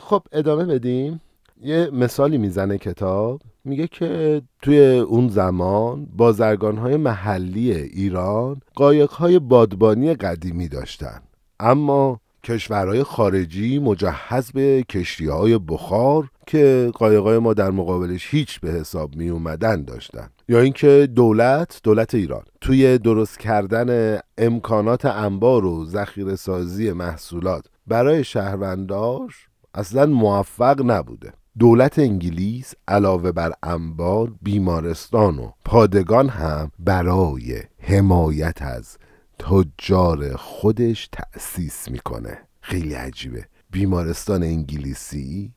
خب 0.00 0.22
ادامه 0.32 0.64
بدیم. 0.64 1.20
یه 1.62 1.90
مثالی 1.92 2.38
می‌زنه 2.38 2.78
کتاب. 2.78 3.42
میگه 3.64 3.86
که 3.86 4.42
توی 4.62 4.98
اون 4.98 5.28
زمان 5.28 6.06
بازرگان 6.16 6.78
های 6.78 6.96
محلی 6.96 7.72
ایران 7.72 8.60
قایق 8.74 9.10
های 9.10 9.38
بادبانی 9.38 10.14
قدیمی 10.14 10.68
داشتن. 10.68 11.20
اما 11.60 12.20
کشورهای 12.44 13.02
خارجی 13.02 13.78
مجهز 13.78 14.52
به 14.52 14.84
کشتی 14.88 15.26
های 15.26 15.58
بخار 15.58 16.30
که 16.46 16.90
قایقای 16.94 17.38
ما 17.38 17.54
در 17.54 17.70
مقابلش 17.70 18.34
هیچ 18.34 18.60
به 18.60 18.70
حساب 18.70 19.16
می 19.16 19.28
اومدن 19.28 19.84
داشتن. 19.84 20.28
یا 20.48 20.60
اینکه 20.60 21.08
دولت 21.14 21.80
دولت 21.82 22.14
ایران 22.14 22.42
توی 22.60 22.98
درست 22.98 23.38
کردن 23.38 24.18
امکانات 24.38 25.04
انبار 25.04 25.64
و 25.64 25.84
ذخیره 25.84 26.36
سازی 26.36 26.92
محصولات 26.92 27.64
برای 27.86 28.24
شهرونداش 28.24 29.48
اصلا 29.74 30.06
موفق 30.06 30.82
نبوده. 30.84 31.32
دولت 31.58 31.98
انگلیس 31.98 32.74
علاوه 32.88 33.32
بر 33.32 33.52
انبار 33.62 34.32
بیمارستان 34.42 35.38
و 35.38 35.50
پادگان 35.64 36.28
هم 36.28 36.70
برای 36.78 37.62
حمایت 37.78 38.62
از 38.62 38.98
تجار 39.38 40.36
خودش 40.36 41.08
تأسیس 41.12 41.88
می‌کنه. 41.88 42.38
خیلی 42.60 42.94
عجیبه. 42.94 43.44
بیمارستان 43.70 44.42
انگلیسی 44.42 45.52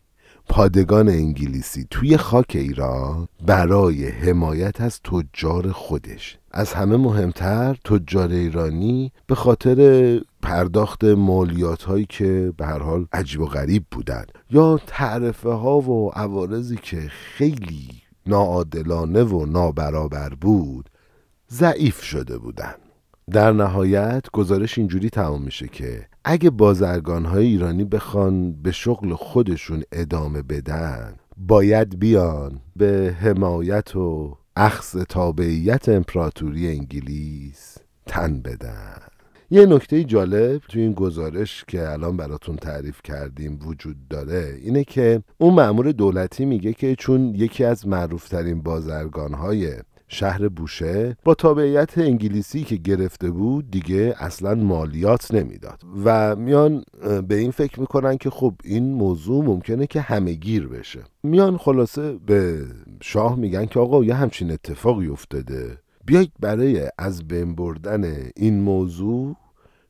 پادگان 0.49 1.09
انگلیسی 1.09 1.87
توی 1.89 2.17
خاک 2.17 2.51
ایران 2.55 3.27
برای 3.45 4.07
حمایت 4.07 4.81
از 4.81 4.99
تجار 5.01 5.71
خودش. 5.71 6.37
از 6.51 6.73
همه 6.73 6.97
مهمتر 6.97 7.77
تجار 7.85 8.29
ایرانی 8.29 9.11
به 9.27 9.35
خاطر 9.35 10.19
پرداخت 10.41 11.03
مالیات 11.03 11.83
هایی 11.83 12.05
که 12.09 12.53
به 12.57 12.65
هر 12.65 12.79
حال 12.79 13.07
عجیب 13.13 13.41
و 13.41 13.45
غریب 13.45 13.85
بودن. 13.91 14.25
یا 14.49 14.79
تعرفه 14.87 15.49
ها 15.49 15.79
و 15.79 16.09
عوارضی 16.09 16.75
که 16.75 17.01
خیلی 17.09 17.89
ناعادلانه 18.25 19.23
و 19.23 19.45
نابرابر 19.45 20.29
بود 20.29 20.89
ضعیف 21.51 22.03
شده 22.03 22.37
بودن. 22.37 22.73
در 23.31 23.51
نهایت 23.51 24.25
گزارش 24.33 24.77
اینجوری 24.77 25.09
تمام 25.09 25.41
میشه 25.41 25.67
که 25.67 26.05
اگه 26.23 26.49
بازرگان 26.49 27.25
های 27.25 27.45
ایرانی 27.45 27.83
بخوان 27.83 28.53
به 28.53 28.71
شغل 28.71 29.13
خودشون 29.13 29.83
ادامه 29.91 30.41
بدن 30.41 31.15
باید 31.37 31.99
بیان 31.99 32.59
به 32.75 33.15
حمایت 33.19 33.95
و 33.95 34.37
اخذ 34.55 35.03
تابعیت 35.03 35.89
امپراتوری 35.89 36.67
انگلیس 36.67 37.77
تن 38.05 38.41
بدن. 38.41 38.97
یه 39.51 39.65
نکته 39.65 40.03
جالب 40.03 40.61
تو 40.69 40.79
این 40.79 40.93
گزارش 40.93 41.65
که 41.67 41.89
الان 41.89 42.17
براتون 42.17 42.55
تعریف 42.55 43.01
کردیم 43.03 43.59
وجود 43.65 44.07
داره 44.09 44.57
اینه 44.61 44.83
که 44.83 45.23
اون 45.37 45.53
مأمور 45.53 45.91
دولتی 45.91 46.45
میگه 46.45 46.73
که 46.73 46.95
چون 46.95 47.35
یکی 47.35 47.63
از 47.63 47.87
معروفترین 47.87 48.61
بازرگانهای 48.61 49.73
شهر 50.13 50.47
بوشه 50.47 51.17
با 51.24 51.34
تابعیت 51.34 51.97
انگلیسی 51.97 52.63
که 52.63 52.76
گرفته 52.76 53.32
بود 53.32 53.71
دیگه 53.71 54.15
اصلا 54.19 54.56
مالیات 54.56 55.34
نمی‌داد. 55.34 55.84
و 56.06 56.36
میان 56.36 56.84
به 57.28 57.36
این 57.36 57.52
فکر 57.52 57.80
می‌کنن 57.80 58.17
که 58.17 58.30
خب 58.30 58.54
این 58.63 58.93
موضوع 58.93 59.45
ممکنه 59.45 59.88
که 59.88 60.02
همه 60.02 60.34
گیر 60.34 60.67
بشه. 60.67 61.00
میان 61.24 61.58
خلاصه 61.58 62.13
به 62.26 62.65
شاه 63.02 63.36
میگن 63.36 63.65
که 63.65 63.80
آقا 63.80 64.04
یه 64.04 64.13
همچین 64.13 64.52
اتفاقی 64.52 65.08
افتاده. 65.08 65.78
بیایید 66.06 66.32
برای 66.39 66.89
از 66.97 67.28
بین 67.28 67.56
بردن 67.56 68.30
این 68.36 68.62
موضوع 68.62 69.36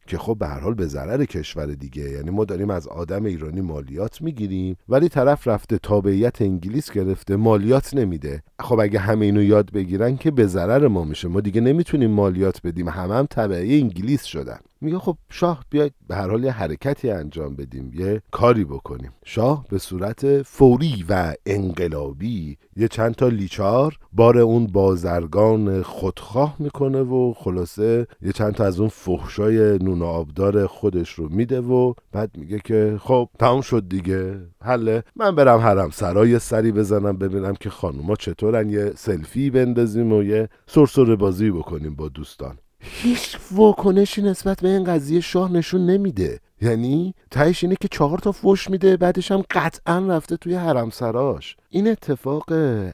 که 0.08 0.18
خب 0.18 0.38
به 0.40 0.48
هر 0.48 0.60
حال 0.60 0.74
به 0.74 0.86
ضرر 0.86 1.26
کشور 1.26 1.66
دیگه. 1.66 2.10
یعنی 2.10 2.30
ما 2.30 2.46
داریم 2.46 2.70
از 2.70 2.88
آدم 2.88 3.26
ایرانی 3.26 3.62
مالیات 3.62 4.22
می‌گیریم 4.22 4.76
ولی 4.90 5.10
طرف 5.10 5.48
رفته 5.48 5.78
تابعیت 5.78 6.42
انگلیس 6.42 6.92
گرفته 6.92 7.36
مالیات 7.36 7.94
نمیده. 7.94 8.44
خب 8.60 8.80
اگه 8.80 9.00
همه 9.00 9.26
اینو 9.26 9.44
یاد 9.44 9.72
بگیرن 9.72 10.18
که 10.18 10.32
به 10.32 10.48
ضرر 10.48 10.88
ما 10.88 11.04
میشه. 11.04 11.28
ما 11.28 11.42
دیگه 11.42 11.62
نمی‌تونیم 11.62 12.12
مالیات 12.12 12.62
بدیم. 12.64 12.90
همه 12.90 13.16
هم 13.16 13.26
تبعی 13.26 13.82
انگلیس 13.82 14.24
شدن. 14.24 14.60
میگه 14.82 15.00
خب 15.00 15.17
شاه 15.30 15.65
بیاید 15.70 15.94
به 16.08 16.15
هر 16.15 16.30
حال 16.30 16.44
یه 16.44 16.52
حرکتی 16.52 17.10
انجام 17.10 17.56
بدیم 17.56 17.91
یه 17.96 18.22
کاری 18.32 18.65
بکنیم. 18.65 19.12
شاه 19.26 19.65
به 19.70 19.78
صورت 19.78 20.41
فوری 20.41 21.06
و 21.10 21.34
انقلابی 21.46 22.58
یه 22.76 22.88
چند 22.88 23.15
تا 23.15 23.28
لیچار 23.28 23.98
بار 24.13 24.38
اون 24.38 24.67
بازرگان 24.67 25.82
خودخواه 25.82 26.56
می‌کنه 26.60 27.02
و 27.02 27.34
خلاصه 27.34 28.08
یه 28.22 28.32
چند 28.32 28.54
تا 28.54 28.63
از 28.63 28.80
اون 28.80 28.89
فحشای 28.89 29.78
نون 29.78 30.02
آبدار 30.02 30.67
خودش 30.67 31.10
رو 31.10 31.30
میده 31.30 31.62
و 31.62 31.94
بعد 32.12 32.32
میگه 32.38 32.60
که 32.60 32.98
خب 33.02 33.30
تمام 33.39 33.62
شد 33.62 33.89
دیگه 33.89 34.39
حله. 34.62 35.04
من 35.15 35.36
برم 35.36 35.60
حرم 35.60 35.89
سرای 35.89 36.39
سری 36.39 36.72
بزنم 36.72 37.17
ببینم 37.17 37.54
که 37.54 37.70
خانوما 37.70 38.15
چطورن 38.15 38.70
یه 38.70 38.91
سلفی 38.96 39.50
بندازیم 39.50 40.13
و 40.13 40.24
یه 40.24 40.50
سرسر 40.67 41.15
بازی 41.15 41.52
بکنیم 41.52 41.96
با 41.96 42.10
دوستان. 42.10 42.58
هیچ 42.82 43.38
واکنشی 43.52 44.22
نسبت 44.22 44.62
به 44.62 44.70
این 44.70 44.84
قضیه 44.84 45.20
شاه 45.20 45.52
نشون 45.52 45.86
نمیده. 45.86 46.39
یعنی 46.62 47.13
تهش 47.32 47.63
اینه 47.63 47.76
که 47.82 47.88
چهار 47.88 48.17
تا 48.17 48.32
فوش 48.32 48.70
میده 48.70 48.98
بعدش 48.98 49.32
هم 49.32 49.44
قطعا 49.52 50.00
رفته 50.00 50.38
توی 50.38 50.56
حرم 50.56 50.89
سراش 50.89 51.56
این 51.70 51.88
اتفاق 51.88 52.54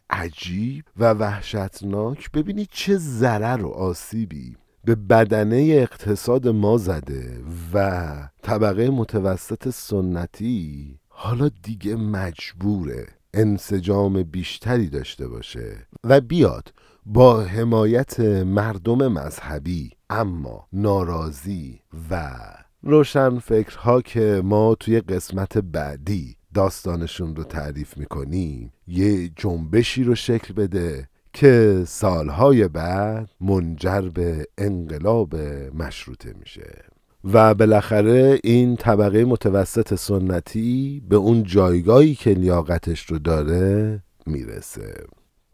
عجیب 0.10 0.86
و 0.97 1.13
وحشتناک. 1.13 2.32
ببینید 2.32 2.69
چه 2.71 2.97
ضرر 2.97 3.65
و 3.65 3.69
آسیبی 3.69 4.56
به 4.84 4.95
بدنه 4.95 5.67
اقتصاد 5.71 6.47
ما 6.47 6.78
زده 6.78 7.41
و 7.73 8.30
طبقه 8.41 8.89
متوسط 8.89 9.69
سنتی 9.69 11.00
حالا 11.08 11.50
دیگه 11.63 11.95
مجبوره 11.95 13.08
انسجام 13.34 14.23
بیشتری 14.23 14.89
داشته 14.89 15.28
باشه. 15.28 15.88
و 16.04 16.21
بیاد 16.21 16.73
با 17.10 17.41
حمایت 17.41 18.20
مردم 18.46 19.08
مذهبی 19.08 19.91
اما 20.10 20.67
ناراضی 20.74 21.80
و 22.12 22.32
روشن 22.84 23.39
فکرها 23.39 24.02
که 24.02 24.41
ما 24.46 24.76
توی 24.76 25.02
قسمت 25.02 25.58
بعدی 25.58 26.36
داستانشون 26.54 27.36
رو 27.36 27.43
تعریف 27.43 27.98
می‌کنیم 27.98 28.72
یه 28.88 29.30
جنبشی 29.36 30.04
رو 30.04 30.15
شکل 30.15 30.54
بده 30.54 31.08
که 31.34 31.84
سالهای 31.88 32.67
بعد 32.67 33.30
منجر 33.41 34.02
به 34.02 34.46
انقلاب 34.58 35.36
مشروطه 35.76 36.34
میشه. 36.39 36.84
و 37.24 37.54
بالاخره 37.54 38.39
این 38.43 38.76
طبقه 38.76 39.26
متوسط 39.26 39.96
سنتی 39.96 41.04
به 41.10 41.15
اون 41.15 41.43
جایگاهی 41.43 42.15
که 42.15 42.30
لیاقتش 42.30 43.06
رو 43.06 43.20
داره 43.20 44.04
می‌رسه. 44.26 44.93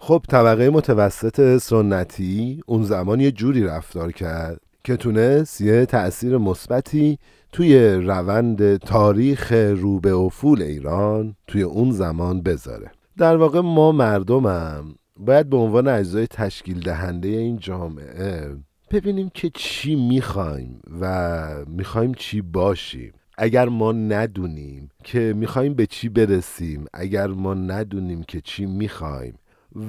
خب 0.06 0.26
طبقه 0.30 0.70
متوسط 0.70 1.58
سنتی 1.58 2.62
اون 2.66 2.84
زمان 2.84 3.20
یه 3.20 3.32
جوری 3.32 3.64
رفتار 3.64 4.12
کرد 4.12 4.62
که 4.84 4.96
تونست 4.98 5.62
یه 5.62 5.86
تأثیر 5.86 6.38
مثبتی 6.38 7.18
توی 7.52 7.94
روند 7.94 8.78
تاریخ 8.78 9.52
رو 9.52 10.00
به 10.00 10.14
افول 10.14 10.62
ایران 10.62 11.36
توی 11.48 11.62
اون 11.62 11.92
زمان 11.92 12.42
بذاره. 12.42 12.92
در 13.18 13.38
واقع 13.38 13.60
ما 13.60 13.92
مردمم 13.92 14.96
باید 15.18 15.50
به 15.50 15.58
عنوان 15.58 15.88
اجزای 15.88 16.28
تشکیل 16.28 16.80
دهنده 16.80 17.28
این 17.28 17.58
جامعه 17.58 18.56
ببینیم 18.92 19.32
که 19.34 19.52
چی 19.54 19.96
می‌خوایم 19.96 20.82
و 21.02 21.48
می‌خوایم 21.68 22.14
چی 22.14 22.42
باشیم. 22.42 23.14
اگر 23.38 23.70
ما 23.70 23.92
ندونیم 23.92 24.90
که 25.04 25.34
می‌خوایم 25.38 25.74
به 25.74 25.86
چی 25.86 26.10
برسیم 26.10 26.86
اگر 26.94 27.28
ما 27.28 27.54
ندونیم 27.54 28.24
که 28.24 28.42
چی 28.42 28.66
می‌خوایم 28.66 29.34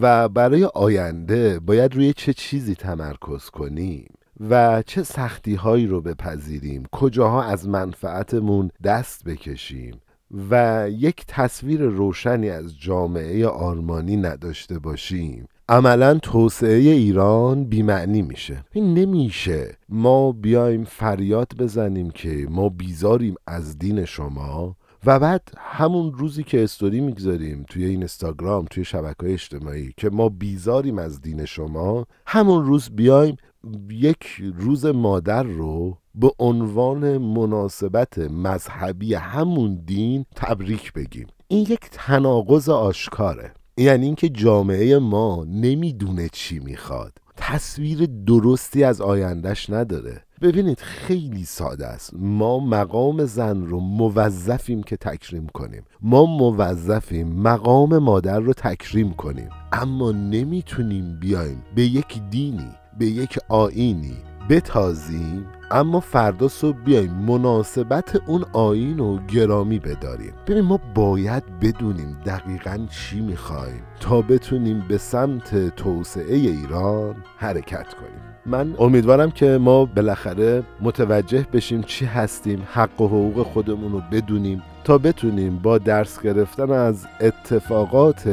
و 0.01 0.29
برای 0.29 0.65
آینده 0.65 1.59
باید 1.59 1.95
روی 1.95 2.13
چه 2.13 2.33
چیزی 2.33 2.75
تمرکز 2.75 3.51
کنیم 3.51 4.15
و 4.51 4.83
چه 4.87 5.03
سختی 5.03 5.55
هایی 5.55 5.87
رو 5.87 6.01
بپذیریم؟ 6.01 6.83
کجاها 6.93 7.43
از 7.43 7.69
منفعتمون 7.69 8.71
دست 8.85 9.25
بکشیم؟ 9.25 10.01
و 10.51 10.87
یک 10.91 11.25
تصویر 11.29 11.81
روشنی 11.81 12.51
از 12.51 12.79
جامعه 12.79 13.47
آرمانی 13.47 14.17
نداشته 14.17 14.79
باشیم. 14.79 15.49
عملا 15.69 16.19
توسعه 16.19 16.79
ایران 16.79 17.65
بیمعنی 17.65 18.23
میشه. 18.23 18.65
این 18.73 18.95
نمیشه. 18.95 19.77
ما 19.89 20.33
بیایم 20.33 20.85
فریاد 20.85 21.53
بزنیم 21.59 22.11
که 22.11 22.47
ما 22.51 22.69
بیزاریم 22.69 23.35
از 23.47 23.79
دین 23.79 24.05
شما. 24.05 24.77
و 25.07 25.19
بعد 25.19 25.49
همون 25.59 26.13
روزی 26.13 26.43
که 26.43 26.65
استوری 26.65 27.01
می‌گذاریم 27.01 27.65
توی 27.69 27.85
اینستاگرام 27.85 28.65
توی 28.65 28.85
شبکه 28.85 29.33
اجتماعی 29.33 29.95
که 29.97 30.11
ما 30.11 30.29
بیزاریم 30.29 30.99
از 30.99 31.21
دین 31.21 31.45
شما 31.45 32.07
همون 32.27 32.65
روز 32.65 32.91
بیایم 32.91 33.37
یک 33.91 34.27
روز 34.57 34.87
مادر 34.87 35.43
رو 35.43 35.99
به 36.15 36.31
عنوان 36.39 37.19
مناسبت 37.19 38.19
مذهبی 38.19 39.15
همون 39.15 39.83
دین 39.87 40.25
تبریک 40.37 40.93
بگیم. 40.93 41.27
این 41.49 41.61
یک 41.61 41.81
تناقض 41.93 42.69
آشکاره. 42.69 43.53
یعنی 43.77 44.07
اینکه 44.07 44.29
جامعه 44.29 44.99
ما 44.99 45.45
نمی‌دونه 45.49 46.29
چی 46.33 46.59
می‌خواد. 46.59 47.13
تصویر 47.37 48.09
درستی 48.27 48.85
از 48.85 49.01
آیندهش 49.01 49.71
نداره. 49.71 50.23
ببینید 50.43 50.79
خیلی 50.79 51.45
ساده 51.45 51.87
است. 51.87 52.11
ما 52.15 52.59
مقام 52.59 53.25
زن 53.25 53.67
رو 53.67 53.81
موظفیم 53.81 54.83
که 54.83 54.97
تکریم 54.97 55.47
کنیم. 55.47 55.83
ما 56.01 56.27
موظفیم 56.27 57.29
مقام 57.29 57.99
مادر 57.99 58.41
رو 58.41 58.53
تکریم 58.53 59.13
کنیم. 59.13 59.49
اما 59.73 60.13
نمی‌تونیم 60.13 61.21
بیایم 61.21 61.63
به 61.75 61.83
یک 61.83 62.23
دینی 62.31 62.71
به 62.99 63.07
یک 63.07 63.39
آینی 63.49 64.17
بتازیم 64.49 65.47
اما 65.71 66.01
فردا 66.01 66.49
صبح 66.49 66.79
بیایم 66.79 67.15
مناسبت 67.15 68.17
اون 68.27 68.45
آین 68.53 68.99
رو 68.99 69.19
گرامی 69.19 69.79
بداریم. 69.79 70.33
ببین 70.47 70.61
ما 70.61 70.81
باید 70.95 71.59
بدونیم 71.61 72.17
دقیقا 72.27 72.87
چی 72.91 73.21
می‌خوایم 73.21 73.83
تا 74.01 74.23
بتونیم 74.23 74.85
به 74.89 74.99
سمت 74.99 75.77
توسعه 75.77 76.37
ایران 76.37 77.17
حرکت 77.37 77.95
کنیم. 77.95 78.21
من 78.47 78.75
امیدوارم 78.79 79.31
که 79.31 79.59
ما 79.59 79.85
بالاخره 79.85 80.63
متوجه 80.81 81.47
بشیم 81.53 81.83
چی 81.83 82.05
هستیم 82.05 82.63
حق 82.73 83.01
و 83.01 83.07
حقوق 83.07 83.47
خودمون 83.47 83.93
رو 83.93 84.01
بدونیم 84.13 84.63
تا 84.85 84.99
بتونیم 84.99 85.59
با 85.59 85.79
درس 85.79 86.21
گرفتن 86.21 86.71
از 86.71 87.07
اتفاقات 87.21 88.29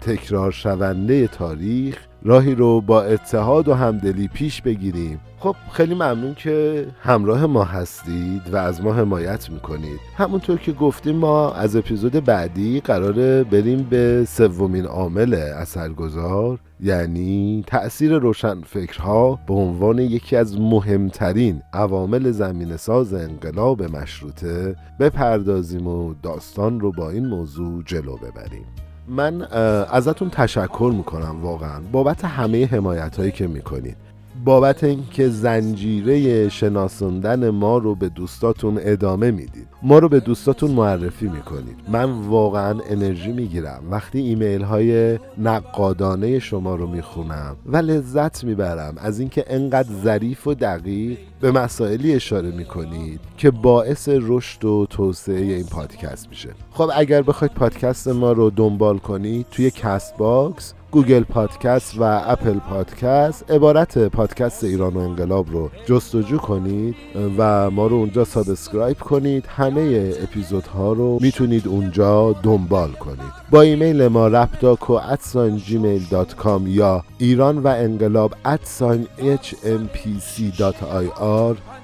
تکرار 0.00 0.50
شونده 0.50 1.26
تاریخ 1.26 2.06
راهی 2.22 2.54
رو 2.54 2.80
با 2.80 3.02
اتحاد 3.02 3.68
و 3.68 3.74
همدلی 3.74 4.28
پیش 4.28 4.62
بگیریم. 4.62 5.20
خب 5.38 5.56
خیلی 5.72 5.94
ممنون 5.94 6.34
که 6.34 6.86
همراه 7.00 7.46
ما 7.46 7.64
هستید 7.64 8.42
و 8.52 8.56
از 8.56 8.82
ما 8.82 8.92
حمایت 8.92 9.50
می‌کنید. 9.50 10.00
همونطور 10.16 10.58
که 10.58 10.72
گفتیم 10.72 11.16
ما 11.16 11.52
از 11.52 11.76
اپیزود 11.76 12.12
بعدی 12.12 12.80
قراره 12.80 13.44
بریم 13.44 13.82
به 13.90 14.24
سومین 14.28 14.86
عامل 14.86 15.34
اثرگذار 15.34 16.58
یعنی 16.80 17.64
تأثیر 17.66 18.18
روشنفکرها 18.18 19.38
به 19.46 19.54
عنوان 19.54 19.98
یکی 19.98 20.36
از 20.36 20.60
مهمترین 20.60 21.62
عوامل 21.72 22.30
زمین 22.30 22.76
ساز 22.76 23.14
انقلاب 23.14 23.82
مشروطه 23.82 24.76
بپردازیم 25.00 25.86
و 25.86 26.14
داستان 26.22 26.80
رو 26.80 26.92
با 26.92 27.10
این 27.10 27.26
موضوع 27.26 27.82
جلو 27.86 28.16
ببریم. 28.16 28.64
من 29.10 29.42
ازتون 29.90 30.30
تشکر 30.30 30.92
می‌کنم 30.96 31.42
واقعا. 31.42 31.80
بابت 31.92 32.24
همه 32.24 32.66
حمایت 32.66 33.16
هایی 33.16 33.32
که 33.32 33.46
می‌کنید. 33.46 33.96
بابت 34.44 34.84
اینکه 34.84 35.28
زنجیره 35.28 36.48
شناسوندن 36.48 37.50
ما 37.50 37.78
رو 37.78 37.94
به 37.94 38.08
دوستاتون 38.08 38.78
ادامه 38.82 39.30
می‌دید 39.30 39.66
ما 39.82 39.98
رو 39.98 40.08
به 40.08 40.20
دوستاتون 40.20 40.70
معرفی 40.70 41.28
می‌کنید. 41.28 41.76
من 41.88 42.04
واقعا 42.10 42.80
انرژی 42.90 43.32
می‌گیرم. 43.32 43.82
وقتی 43.90 44.18
ایمیل 44.18 44.62
های 44.62 45.18
نقادانه 45.38 46.38
شما 46.38 46.74
رو 46.74 46.86
می‌خونم 46.86 47.56
و 47.66 47.76
لذت 47.76 48.44
می‌برم 48.44 48.94
از 48.98 49.20
اینکه 49.20 49.44
انقدر 49.48 49.88
ظریف 50.04 50.46
و 50.46 50.54
دقیق 50.54 51.18
به 51.40 51.50
مسائلی 51.50 52.14
اشاره 52.14 52.50
می‌کنید 52.50 53.20
که 53.36 53.50
باعث 53.50 54.08
رشد 54.12 54.64
و 54.64 54.86
توسعه 54.90 55.40
این 55.40 55.66
پادکست 55.66 56.28
میشه. 56.28 56.50
خب 56.70 56.90
اگر 56.94 57.22
بخواید 57.22 57.54
پادکست 57.54 58.08
ما 58.08 58.32
رو 58.32 58.50
دنبال 58.50 58.98
کنید 58.98 59.46
توی 59.50 59.70
Castbox 59.70 60.74
Google 60.90 61.22
Podcast 61.22 61.94
و 61.98 62.22
Apple 62.26 62.58
Podcast 62.58 63.50
عبارت 63.50 63.98
پادکست 63.98 64.64
ایران 64.64 64.94
و 64.94 64.98
انقلاب 64.98 65.50
رو 65.50 65.70
جستجو 65.86 66.38
کنید 66.38 66.94
و 67.38 67.70
ما 67.70 67.86
رو 67.86 67.96
اونجا 67.96 68.24
subscribe 68.24 68.98
کنید. 68.98 69.46
همه 69.46 70.12
اپیزودها 70.22 70.92
رو 70.92 71.18
می‌تونید 71.20 71.68
اونجا 71.68 72.32
دنبال 72.32 72.92
کنید. 72.92 73.32
با 73.50 73.60
ایمیل 73.60 74.08
ما 74.08 74.28
رپداکو 74.28 74.92
at 74.92 75.13
sign 75.13 75.56
Gmail 75.56 76.02
dot 76.10 76.34
com 76.36 76.66
یا 76.66 77.04
ایران 77.18 77.58
و 77.58 77.66
انقلاب 77.66 78.34
at 78.46 78.66
sign 78.66 79.06
hmpc.ir 79.18 80.50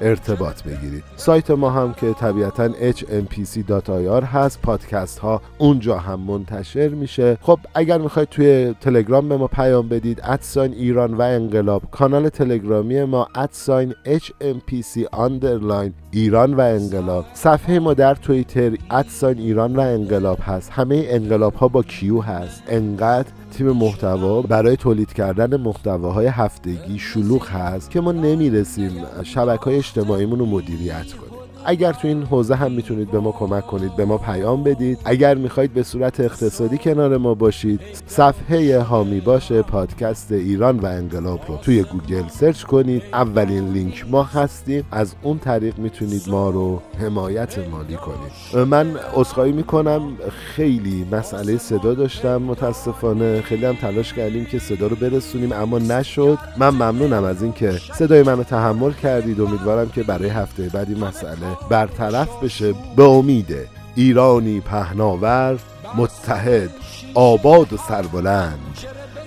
ارتباط 0.00 0.62
بگیرید. 0.62 1.02
سایت 1.16 1.50
ما 1.50 1.70
هم 1.70 1.94
که 1.94 2.12
طبیعتا 2.12 2.68
hmpc.ir 2.68 4.24
هست. 4.24 4.62
پادکست 4.62 5.18
ها 5.18 5.42
اونجا 5.58 5.98
هم 5.98 6.20
منتشر 6.20 6.88
میشه. 6.88 7.38
خب 7.40 7.58
اگر 7.74 7.98
می‌خواید 7.98 8.28
توی 8.28 8.74
تلگرام 8.80 9.28
به 9.28 9.36
ما 9.36 9.46
پیام 9.46 9.88
بدید 9.88 10.20
at 10.24 10.40
sign 10.40 10.72
ایران 10.72 11.14
و 11.14 11.22
انقلاب. 11.22 11.82
کانال 11.90 12.28
تلگرامی 12.28 13.04
ما 13.04 13.28
at 13.34 13.54
sign 13.54 13.94
hmpc 14.06 15.00
underline 15.12 15.92
ایران 16.10 16.54
و 16.54 16.60
انقلاب. 16.60 17.24
صفحه 17.34 17.78
ما 17.78 17.94
در 17.94 18.14
توییتر 18.14 18.72
at 18.90 19.06
sign 19.06 19.38
ایران 19.38 19.76
و 19.76 19.80
انقلاب 19.80 20.38
هست. 20.42 20.70
همه 20.72 21.04
انقلاب 21.08 21.54
ها 21.54 21.68
با 21.68 21.82
Q 21.82 22.20
هست. 22.20 22.62
انقدر 22.68 23.28
تیم 23.50 23.70
محتوا 23.70 24.42
برای 24.42 24.76
تولید 24.76 25.12
کردن 25.12 25.56
محتواهای 25.60 26.26
هفتگی 26.26 26.98
شلوغ 26.98 27.48
هست 27.48 27.90
که 27.90 28.00
ما 28.00 28.12
نمی‌رسیم. 28.12 28.92
شبکه 29.22 29.64
های 29.64 29.76
اجتماعیمون 29.76 30.38
رو 30.38 30.46
مدیریت 30.46 31.12
کنیم. 31.12 31.35
اگر 31.66 31.92
تو 31.92 32.08
این 32.08 32.22
حوزه 32.22 32.54
هم 32.54 32.72
می‌تونید 32.72 33.10
به 33.10 33.20
ما 33.20 33.32
کمک 33.32 33.66
کنید 33.66 33.96
به 33.96 34.04
ما 34.04 34.18
پیام 34.18 34.62
بدید. 34.62 34.98
اگر 35.04 35.34
می‌خواید 35.34 35.74
به 35.74 35.82
صورت 35.82 36.20
اقتصادی 36.20 36.78
کنار 36.78 37.16
ما 37.16 37.34
باشید 37.34 37.80
صفحه 38.06 38.80
حامی 38.80 39.20
باش 39.20 39.62
پادکست 39.62 40.32
ایران 40.32 40.78
و 40.78 40.86
انقلاب 40.86 41.40
رو 41.48 41.56
توی 41.56 41.82
گوگل 41.82 42.28
search 42.28 42.62
کنید. 42.62 43.02
اولین 43.12 43.68
لینک 43.72 44.04
ما 44.10 44.22
هستیم. 44.22 44.84
از 44.92 45.14
اون 45.22 45.38
طریق 45.38 45.78
می‌تونید 45.78 46.22
ما 46.28 46.50
رو 46.50 46.82
حمایت 47.00 47.58
مالی 47.58 47.96
کنید. 47.96 48.66
من 48.68 48.96
عذرخواهی 49.14 49.52
می‌کنم. 49.52 50.02
خیلی 50.30 51.06
مسئله 51.12 51.58
صدا 51.58 51.94
داشتم. 51.94 52.36
متاسفانه 52.36 53.40
خیلی 53.40 53.64
هم 53.64 53.74
تلاش 53.74 54.12
کردیم 54.12 54.44
که 54.44 54.58
صدا 54.58 54.86
رو 54.86 54.96
برسونیم 54.96 55.52
اما 55.52 55.78
نشد. 55.78 56.38
من 56.58 56.70
ممنونم 56.70 57.24
از 57.24 57.42
اینکه 57.42 57.72
صدای 57.94 58.22
منو 58.22 58.42
تحمل 58.42 58.92
کردید. 58.92 59.40
امیدوارم 59.40 59.88
که 59.88 60.02
برای 60.02 60.28
هفته 60.28 60.62
بعدی 60.68 60.94
مسئله 60.94 61.55
برطرف 61.68 62.28
بشه 62.42 62.74
به 62.96 63.04
امید 63.04 63.56
ایرانی 63.94 64.60
پهناور 64.60 65.58
متحد 65.96 66.70
آباد 67.14 67.72
و 67.72 67.76
سربلند. 67.76 68.78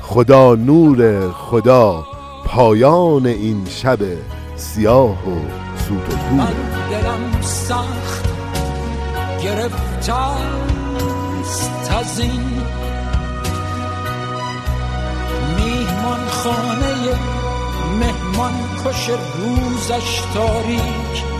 خدا 0.01 0.55
نور 0.55 1.31
خدا 1.31 2.05
پایان 2.45 3.25
این 3.25 3.65
شب 3.65 3.99
سیاه 4.55 5.29
و 5.29 5.39
سود 5.87 5.97
و 5.97 6.17
کور 6.17 6.53
دلم 6.89 7.41
سخت 7.41 8.29
گرفته 9.43 10.13
از 11.99 12.19
این 12.19 12.61
میهمان 15.57 16.27
خانه 16.27 16.95
مهمان 17.99 18.53
کش 18.85 19.09
روزش 19.09 20.21
تاریک. 20.33 21.38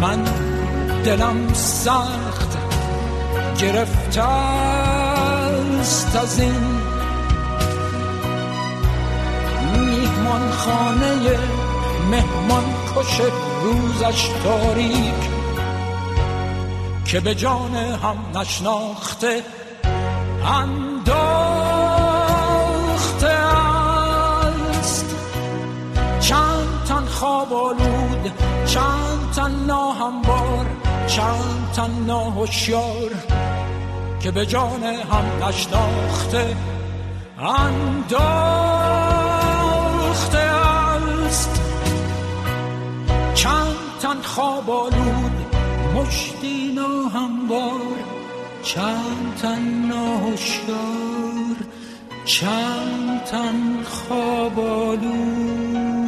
من 0.00 0.24
دلم 1.04 1.54
سخت 1.54 2.58
گرفته 3.60 4.22
است 4.22 6.16
از 6.16 6.40
این 6.40 6.80
میهمان 9.72 10.50
خانه 10.50 11.38
مهمان 12.10 12.64
کش 12.96 13.20
روزش 13.62 14.28
تاریک 14.44 15.28
که 17.04 17.20
به 17.20 17.34
جان 17.34 17.74
هم 17.74 18.40
نشناخته 18.40 19.42
انداخته 20.44 21.67
چند 28.68 29.30
تن 29.36 29.64
ناهمبار 29.66 30.66
چند 31.06 31.72
تن 31.76 31.90
ناهوشیار 32.06 33.10
که 34.20 34.30
به 34.30 34.46
جان 34.46 34.82
هم 34.82 35.44
نشناخته 35.44 36.56
انداخته 37.38 38.18
است. 40.38 41.60
چند 43.34 43.76
تن 44.02 44.22
خواب 44.22 44.70
آلود 44.70 45.56
مشتی 45.94 46.72
ناهمبار 46.72 47.98
چند 48.62 49.34
تن 49.42 49.62
ناهوشیار 49.88 51.56
چند 52.24 53.24
تن 53.24 53.82
خواب 53.84 54.60
آلود. 54.60 56.07